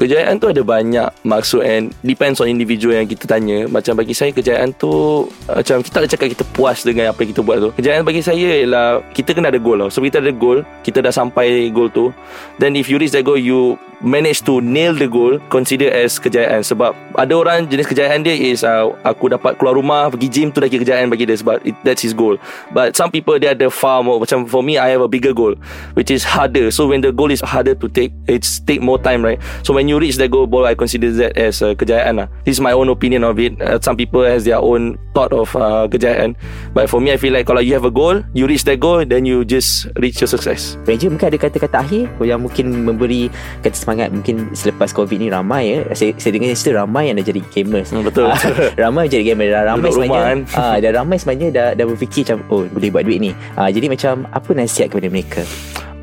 Kejayaan 0.00 0.40
tu 0.40 0.48
ada 0.48 0.64
banyak 0.64 1.12
maksud 1.28 1.60
and 1.60 1.92
depends 2.00 2.40
on 2.40 2.48
individual 2.48 2.96
yang 2.96 3.04
kita 3.04 3.28
tanya. 3.28 3.68
Macam 3.68 3.92
bagi 4.00 4.16
saya 4.16 4.32
kejayaan 4.32 4.72
tu 4.80 5.28
macam 5.44 5.84
kita 5.84 5.96
tak 6.00 6.10
cakap 6.16 6.28
kita 6.32 6.44
puas 6.56 6.80
dengan 6.80 7.12
apa 7.12 7.20
yang 7.20 7.36
kita 7.36 7.44
buat 7.44 7.60
tu. 7.60 7.68
Kejayaan 7.76 8.08
bagi 8.08 8.24
saya 8.24 8.64
ialah 8.64 9.04
kita 9.12 9.36
kena 9.36 9.52
ada 9.52 9.60
goal 9.60 9.76
tau. 9.76 9.92
So 9.92 10.00
kita 10.00 10.24
ada 10.24 10.32
goal, 10.32 10.64
kita 10.80 11.04
dah 11.04 11.12
sampai 11.12 11.68
goal 11.68 11.92
tu. 11.92 12.16
Then 12.56 12.80
if 12.80 12.88
you 12.88 12.96
reach 12.96 13.12
that 13.12 13.28
goal 13.28 13.36
you 13.36 13.76
manage 14.00 14.40
to 14.48 14.60
nail 14.60 14.96
the 14.96 15.06
goal 15.06 15.38
consider 15.52 15.92
as 15.92 16.16
kejayaan. 16.16 16.64
Sebab 16.64 16.96
ada 17.16 17.32
orang 17.36 17.68
jenis 17.68 17.86
kejayaan 17.88 18.24
dia 18.24 18.32
is 18.32 18.64
uh, 18.64 18.92
aku 19.04 19.28
dapat 19.28 19.60
keluar 19.60 19.76
rumah 19.76 20.08
pergi 20.08 20.28
gym 20.28 20.48
tu 20.48 20.60
dah 20.60 20.68
kejayaan 20.68 21.12
bagi 21.12 21.28
dia 21.28 21.36
sebab 21.36 21.60
it, 21.64 21.76
that's 21.84 22.00
his 22.00 22.16
goal. 22.16 22.40
But 22.72 22.96
some 22.96 23.12
people 23.12 23.36
dia 23.36 23.52
ada 23.52 23.68
far 23.68 24.00
more 24.00 24.20
macam 24.20 24.48
for 24.48 24.64
me 24.64 24.80
I 24.80 24.92
have 24.96 25.04
a 25.04 25.10
bigger 25.10 25.36
goal 25.36 25.54
which 25.94 26.08
is 26.08 26.24
harder. 26.24 26.72
So 26.72 26.88
when 26.88 27.04
the 27.04 27.12
goal 27.12 27.28
is 27.28 27.44
harder 27.44 27.76
to 27.76 27.86
take 27.92 28.12
it's 28.24 28.60
take 28.64 28.80
more 28.80 28.96
time 28.96 29.20
right? 29.20 29.38
So 29.62 29.76
when 29.76 29.86
you 29.86 30.00
reach 30.00 30.16
that 30.16 30.32
goal 30.32 30.48
I 30.64 30.72
consider 30.72 31.12
that 31.20 31.36
as 31.36 31.60
uh, 31.60 31.76
kejayaan 31.76 32.24
lah. 32.24 32.28
This 32.48 32.56
is 32.56 32.62
my 32.64 32.72
own 32.72 32.88
opinion 32.88 33.22
of 33.22 33.36
it. 33.36 33.60
Uh, 33.60 33.76
some 33.84 34.00
people 34.00 34.24
has 34.24 34.48
their 34.48 34.58
own 34.58 34.96
thought 35.12 35.32
of 35.36 35.52
uh, 35.52 35.86
kejayaan. 35.92 36.36
But 36.72 36.88
for 36.88 37.04
me 37.04 37.12
I 37.12 37.18
feel 37.20 37.36
like 37.36 37.44
kalau 37.44 37.60
you 37.60 37.76
have 37.76 37.84
a 37.84 37.92
goal 37.92 38.24
you 38.32 38.48
reach 38.48 38.64
that 38.64 38.80
goal 38.80 39.04
then 39.04 39.28
you 39.28 39.44
just 39.44 39.92
reach 40.00 40.24
your 40.24 40.30
success. 40.30 40.80
Ranger 40.88 41.12
mungkin 41.12 41.36
ada 41.36 41.38
kata-kata 41.38 41.76
akhir 41.84 42.08
yang 42.24 42.40
mungkin 42.40 42.72
memberi 42.88 43.28
kata 43.60 43.89
semangat 43.90 44.14
mungkin 44.14 44.54
selepas 44.54 44.94
COVID 44.94 45.18
ni 45.18 45.26
ramai 45.34 45.62
ya. 45.66 45.78
Saya, 45.98 46.14
saya 46.14 46.38
dengar 46.38 46.54
cerita 46.54 46.86
ramai 46.86 47.10
yang 47.10 47.18
dah 47.18 47.26
jadi 47.26 47.42
gamers. 47.50 47.90
Hmm, 47.90 48.06
betul. 48.06 48.30
Ah, 48.30 48.38
ramai 48.86 49.10
jadi 49.10 49.34
gamer 49.34 49.50
dah 49.50 49.74
ramai 49.74 49.90
Duduk 49.90 50.06
sebenarnya. 50.06 50.14
rumah 50.14 50.22
kan. 50.22 50.38
Ah, 50.54 50.76
dah 50.78 50.90
ramai 50.94 51.16
sebenarnya 51.18 51.48
dah 51.50 51.68
dah 51.74 51.84
berfikir 51.90 52.22
macam 52.30 52.38
oh 52.54 52.62
boleh 52.70 52.88
buat 52.94 53.02
duit 53.02 53.18
ni. 53.18 53.30
Ah, 53.58 53.66
jadi 53.66 53.90
macam 53.90 54.30
apa 54.30 54.50
nasihat 54.54 54.94
kepada 54.94 55.10
mereka? 55.10 55.42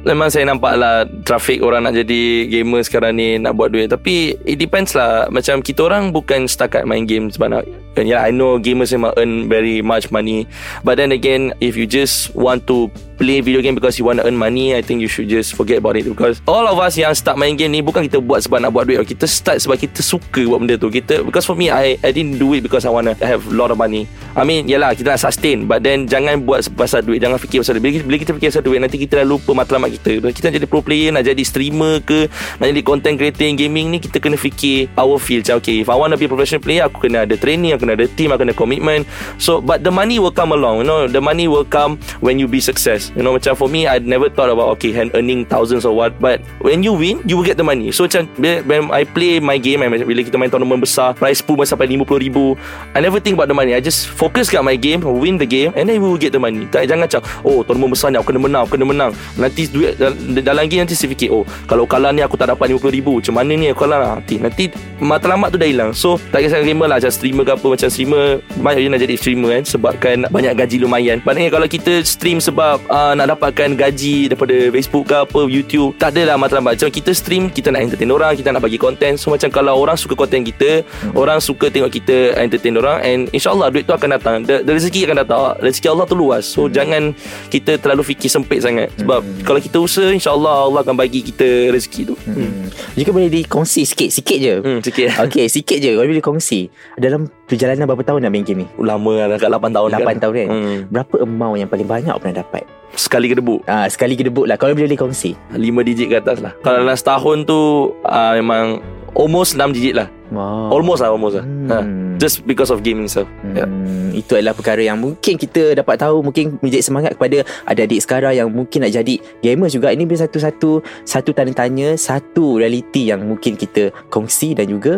Memang 0.03 0.31
saya 0.31 0.47
nampak 0.47 0.79
lah 0.79 1.03
Trafik 1.27 1.59
orang 1.59 1.83
nak 1.83 1.91
jadi 1.91 2.47
Gamer 2.47 2.79
sekarang 2.85 3.19
ni 3.19 3.35
Nak 3.41 3.59
buat 3.59 3.75
duit 3.75 3.91
Tapi 3.91 4.39
It 4.47 4.55
depends 4.55 4.95
lah 4.95 5.27
Macam 5.27 5.59
kita 5.59 5.83
orang 5.83 6.15
Bukan 6.15 6.47
setakat 6.47 6.87
main 6.87 7.03
game 7.03 7.27
Sebab 7.27 7.47
nak 7.51 7.67
and 7.97 8.07
yeah, 8.07 8.21
I 8.21 8.31
know 8.31 8.61
gamers 8.61 8.93
memang 8.93 9.17
earn 9.17 9.49
Very 9.49 9.81
much 9.81 10.13
money. 10.13 10.45
But 10.85 11.01
then 11.01 11.11
again 11.11 11.53
If 11.59 11.75
you 11.75 11.89
just 11.89 12.33
want 12.37 12.69
to 12.69 12.93
Play 13.17 13.41
video 13.41 13.65
game 13.65 13.73
Because 13.73 13.97
you 13.97 14.05
want 14.05 14.21
to 14.21 14.29
earn 14.29 14.37
money 14.37 14.77
I 14.77 14.85
think 14.85 15.01
you 15.01 15.09
should 15.09 15.25
just 15.25 15.57
Forget 15.57 15.81
about 15.81 15.97
it 15.97 16.05
Because 16.05 16.37
All 16.45 16.69
of 16.69 16.77
us 16.77 16.93
yang 16.93 17.17
start 17.17 17.41
main 17.41 17.57
game 17.57 17.73
ni 17.73 17.81
Bukan 17.81 18.05
kita 18.05 18.21
buat 18.21 18.45
Sebab 18.45 18.61
nak 18.61 18.69
buat 18.69 18.85
duit. 18.85 19.01
Kita 19.09 19.25
start 19.25 19.57
sebab 19.57 19.81
kita 19.81 20.05
suka 20.05 20.45
Buat 20.45 20.61
benda 20.61 20.75
tu. 20.77 20.93
Kita 20.93 21.25
Because 21.25 21.41
for 21.49 21.57
me 21.57 21.73
I, 21.73 21.97
I 22.05 22.13
didn't 22.13 22.37
do 22.37 22.53
it 22.53 22.61
Because 22.61 22.85
I 22.85 22.93
want 22.93 23.09
to 23.09 23.17
have 23.25 23.41
a 23.41 23.53
lot 23.57 23.73
of 23.73 23.81
money. 23.81 24.05
I 24.37 24.45
mean 24.45 24.69
Yalah 24.69 24.93
kita 24.93 25.17
nak 25.17 25.21
sustain. 25.25 25.65
But 25.65 25.81
then 25.81 26.05
Jangan 26.05 26.45
buat 26.45 26.69
pasal 26.77 27.01
duit. 27.01 27.17
Jangan 27.25 27.41
fikir 27.41 27.65
pasal 27.65 27.81
duit. 27.81 27.89
Bila, 27.89 28.05
bila 28.05 28.17
kita 28.21 28.31
fikir 28.37 28.53
pasal 28.53 28.61
duit 28.61 28.77
Nanti 28.77 29.01
kita 29.01 29.25
dah 29.25 29.25
lupa 29.25 29.49
matlamat 29.57 29.97
kita. 29.97 30.21
Kita 30.21 30.53
nak 30.53 30.55
jadi 30.61 30.67
pro 30.69 30.85
player 30.85 31.09
Nak 31.09 31.25
jadi 31.25 31.41
streamer 31.41 32.05
ke 32.05 32.29
Nak 32.61 32.67
jadi 32.69 32.81
content 32.85 33.17
creator 33.17 33.49
in 33.49 33.57
gaming 33.57 33.89
ni 33.89 33.97
Kita 33.97 34.21
kena 34.21 34.37
fikir 34.37 34.93
Our 34.93 35.17
field. 35.17 35.49
Okay 35.49 35.81
If 35.81 35.89
I 35.89 35.97
want 35.97 36.13
to 36.13 36.21
be 36.21 36.29
a 36.29 36.31
professional 36.31 36.61
player 36.61 36.85
Aku 36.85 37.01
kena 37.01 37.25
ada 37.25 37.33
training 37.33 37.73
Aku 37.73 37.86
kena 37.87 37.95
ada 37.95 38.05
team 38.19 38.35
kena 38.35 38.51
commitment. 38.51 39.07
So 39.39 39.63
but 39.63 39.87
the 39.87 39.89
money 39.89 40.19
will 40.19 40.35
come 40.35 40.51
along 40.51 40.83
You 40.83 40.87
know 40.87 41.07
The 41.07 41.23
money 41.23 41.47
will 41.47 41.63
come 41.63 41.95
When 42.19 42.35
you 42.35 42.45
be 42.45 42.59
success. 42.59 43.09
You 43.15 43.23
know 43.23 43.31
macam 43.31 43.55
for 43.55 43.71
me 43.71 43.87
I 43.87 44.03
never 44.03 44.27
thought 44.27 44.51
about 44.51 44.75
Okay 44.77 44.91
hand 44.91 45.15
earning 45.15 45.47
thousands 45.47 45.87
or 45.87 45.95
what 45.95 46.19
But 46.19 46.43
when 46.59 46.83
you 46.83 46.91
win 46.91 47.23
You 47.23 47.39
will 47.39 47.47
get 47.47 47.55
the 47.55 47.63
money. 47.63 47.95
So 47.95 48.03
macam 48.03 48.27
When 48.67 48.91
I 48.91 49.07
play 49.07 49.39
my 49.39 49.55
game 49.55 49.79
I, 49.79 49.87
Bila 49.87 50.19
kita 50.19 50.35
main 50.35 50.51
tournament 50.51 50.83
besar 50.83 51.15
Prize 51.15 51.39
pool 51.39 51.63
sampai 51.63 51.87
RM50,000 51.87 52.59
I 52.93 52.99
never 52.99 53.21
think 53.23 53.39
about 53.39 53.47
the 53.47 53.55
money. 53.55 53.71
I 53.71 53.79
just 53.79 54.11
focus 54.11 54.51
kat 54.51 54.59
my 54.61 54.75
game 54.75 54.99
Win 55.05 55.39
the 55.39 55.47
game 55.47 55.71
And 55.77 55.87
then 55.87 56.01
we 56.01 56.07
will 56.09 56.19
get 56.19 56.35
the 56.35 56.41
money. 56.41 56.67
Tak, 56.67 56.83
Jangan 56.89 57.07
macam 57.07 57.21
Oh 57.45 57.63
tournament 57.63 57.95
besar 57.95 58.11
ni 58.11 58.17
Aku 58.19 58.33
kena 58.33 58.41
menang 58.43 58.61
Aku 58.67 58.75
kena 58.75 58.87
menang. 58.89 59.11
Nanti 59.37 59.69
duit 59.69 59.95
dal- 59.95 60.17
Dalam 60.43 60.67
game 60.67 60.83
nanti 60.83 60.97
saya 60.97 61.07
fikir 61.13 61.29
Oh 61.31 61.45
kalau 61.69 61.87
kalah 61.87 62.11
ni 62.11 62.25
Aku 62.25 62.35
tak 62.35 62.51
dapat 62.51 62.73
RM50,000 62.73 63.07
Macam 63.23 63.33
mana 63.37 63.51
ni 63.53 63.65
aku 63.71 63.85
kalah? 63.85 64.17
Nanti 64.19 64.35
Nanti 64.41 64.63
matlamat 64.97 65.53
tu 65.53 65.57
dah 65.61 65.69
hilang. 65.69 65.91
So 65.93 66.17
tak 66.33 66.43
kisah 66.43 66.65
gamer 66.65 66.89
lah 66.89 66.97
Macam 66.97 67.11
streamer 67.13 67.45
ke 67.45 67.53
apa 67.53 67.67
Macam 67.77 67.93
streamer 67.93 68.41
Banyak 68.57 68.81
je 68.81 68.89
nak 68.89 69.01
jadi 69.05 69.15
streamer 69.21 69.49
kan 69.53 69.63
Sebabkan 69.69 70.15
banyak 70.33 70.53
gaji 70.57 70.77
lumayan. 70.81 71.21
Maknanya 71.21 71.53
kalau 71.53 71.69
kita 71.69 72.01
stream 72.01 72.41
sebab 72.41 72.81
uh, 72.89 73.13
Nak 73.13 73.37
dapatkan 73.37 73.77
gaji 73.77 74.33
Daripada 74.33 74.73
Facebook 74.73 75.13
ke 75.13 75.15
apa 75.21 75.41
YouTube 75.45 75.93
Tak 76.01 76.17
adalah 76.17 76.41
matlamat. 76.41 76.81
Macam 76.81 76.89
kita 76.89 77.13
stream 77.13 77.53
Kita 77.53 77.69
nak 77.69 77.85
entertain 77.85 78.09
orang 78.09 78.33
Kita 78.33 78.49
nak 78.49 78.65
bagi 78.65 78.81
konten 78.81 79.13
So 79.21 79.29
macam 79.29 79.53
kalau 79.53 79.77
orang 79.77 79.93
suka 79.93 80.17
konten 80.17 80.41
kita 80.41 80.81
Orang 81.13 81.37
suka 81.37 81.69
tengok 81.69 81.93
kita 81.93 82.33
Entertain 82.41 82.73
orang 82.81 82.97
And 83.05 83.19
insyaAllah 83.29 83.69
duit 83.69 83.85
tu 83.85 83.93
akan 83.93 84.09
datang. 84.17 84.41
The, 84.41 84.65
the 84.65 84.73
Rezeki 84.73 85.05
akan 85.05 85.17
datang. 85.21 85.39
Rezeki 85.61 85.87
Allah 85.93 86.05
tu 86.09 86.17
luas. 86.17 86.43
So 86.49 86.65
jangan 86.65 87.13
Kita 87.53 87.77
terlalu 87.77 88.01
fikir 88.09 88.33
sempit 88.33 88.65
sangat. 88.65 88.89
Sebab 88.97 89.21
Kalau 89.45 89.61
kita 89.61 89.77
usaha 89.77 90.09
InsyaAllah 90.09 90.65
Allah 90.65 90.81
akan 90.81 90.97
bagi 90.97 91.21
kita 91.21 91.69
rezeki 91.69 92.01
tu. 92.09 92.15
Hmm. 92.25 92.73
Jika 92.97 93.13
boleh 93.13 93.29
dikongsi 93.29 93.85
sikit 93.85 94.09
Sikit 94.09 94.37
je. 94.41 94.55
Hmm, 94.65 94.79
sikit. 94.81 95.13
Okey 95.29 95.45
sikit 95.45 95.77
je. 95.77 95.93
Kalau 95.93 96.09
boleh 96.09 96.17
dikongsi 96.17 96.73
Dalam 96.97 97.29
perjalanan 97.47 97.87
berapa 97.87 98.03
tahun 98.03 98.27
dah 98.27 98.31
main 98.31 98.43
game 98.43 98.63
ni? 98.63 98.67
Lama 98.77 99.13
lah 99.25 99.27
Dah 99.33 99.37
kat 99.39 99.49
8 99.49 99.71
tahun 99.71 99.87
8 99.95 100.23
tahun 100.23 100.33
kan 100.35 100.47
hmm. 100.51 100.77
Berapa 100.91 101.15
amount 101.23 101.55
yang 101.57 101.69
paling 101.71 101.87
banyak 101.87 102.13
pernah 102.19 102.35
dapat? 102.43 102.63
Sekali 102.93 103.31
kedebuk 103.31 103.63
Ah 103.65 103.87
sekali 103.87 104.19
kedebuk 104.19 104.45
lah 104.45 104.59
Kalau 104.59 104.75
boleh 104.75 104.91
dikongsi 104.91 105.33
5 105.55 105.87
digit 105.87 106.07
ke 106.11 106.15
atas 106.19 106.43
lah 106.43 106.51
Kalau 106.61 106.83
dalam 106.83 106.97
setahun 106.99 107.47
tu 107.47 107.59
uh, 108.03 108.31
Memang 108.35 108.83
Almost 109.15 109.55
6 109.55 109.73
digit 109.73 109.95
lah 109.95 110.07
Wow 110.29 110.75
Almost 110.75 111.01
lah 111.01 111.09
Almost 111.15 111.35
lah 111.41 111.45
Hmm. 111.67 111.73
ha. 111.73 111.79
Just 112.17 112.47
because 112.47 112.71
of 112.71 112.81
gaming 112.81 113.05
itself 113.05 113.29
yeah. 113.53 113.67
Hmm, 113.67 114.09
itu 114.15 114.33
adalah 114.33 114.57
perkara 114.57 114.81
yang 114.81 114.97
mungkin 114.97 115.37
kita 115.37 115.77
dapat 115.77 116.01
tahu 116.01 116.25
mungkin 116.25 116.57
menjadi 116.63 116.81
semangat 116.81 117.13
kepada 117.13 117.45
adik-adik 117.69 117.99
sekarang 118.01 118.33
yang 118.33 118.49
mungkin 118.49 118.87
nak 118.87 118.95
jadi 118.95 119.21
gamer 119.43 119.69
juga 119.69 119.93
ini 119.93 120.09
bila 120.09 120.25
satu-satu 120.25 120.81
satu 121.05 121.29
tanda 121.35 121.53
tanya 121.53 121.93
satu 121.93 122.57
realiti 122.57 123.13
yang 123.13 123.21
mungkin 123.21 123.53
kita 123.53 123.93
kongsi 124.09 124.57
dan 124.57 124.65
juga 124.65 124.97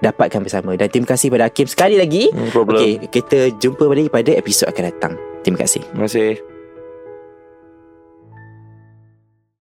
dapatkan 0.00 0.40
bersama. 0.42 0.76
Dan 0.76 0.88
terima 0.88 1.08
kasih 1.08 1.28
pada 1.32 1.48
Hakim 1.48 1.68
sekali 1.68 1.96
lagi. 2.00 2.32
Problem. 2.52 2.80
Okey 2.80 2.92
kita 3.08 3.54
jumpa 3.60 3.84
lagi 3.88 4.10
pada 4.12 4.30
episod 4.34 4.66
akan 4.68 4.84
datang. 4.88 5.12
Terima 5.44 5.60
kasih. 5.60 5.84
Terima 5.92 6.08
kasih 6.08 6.59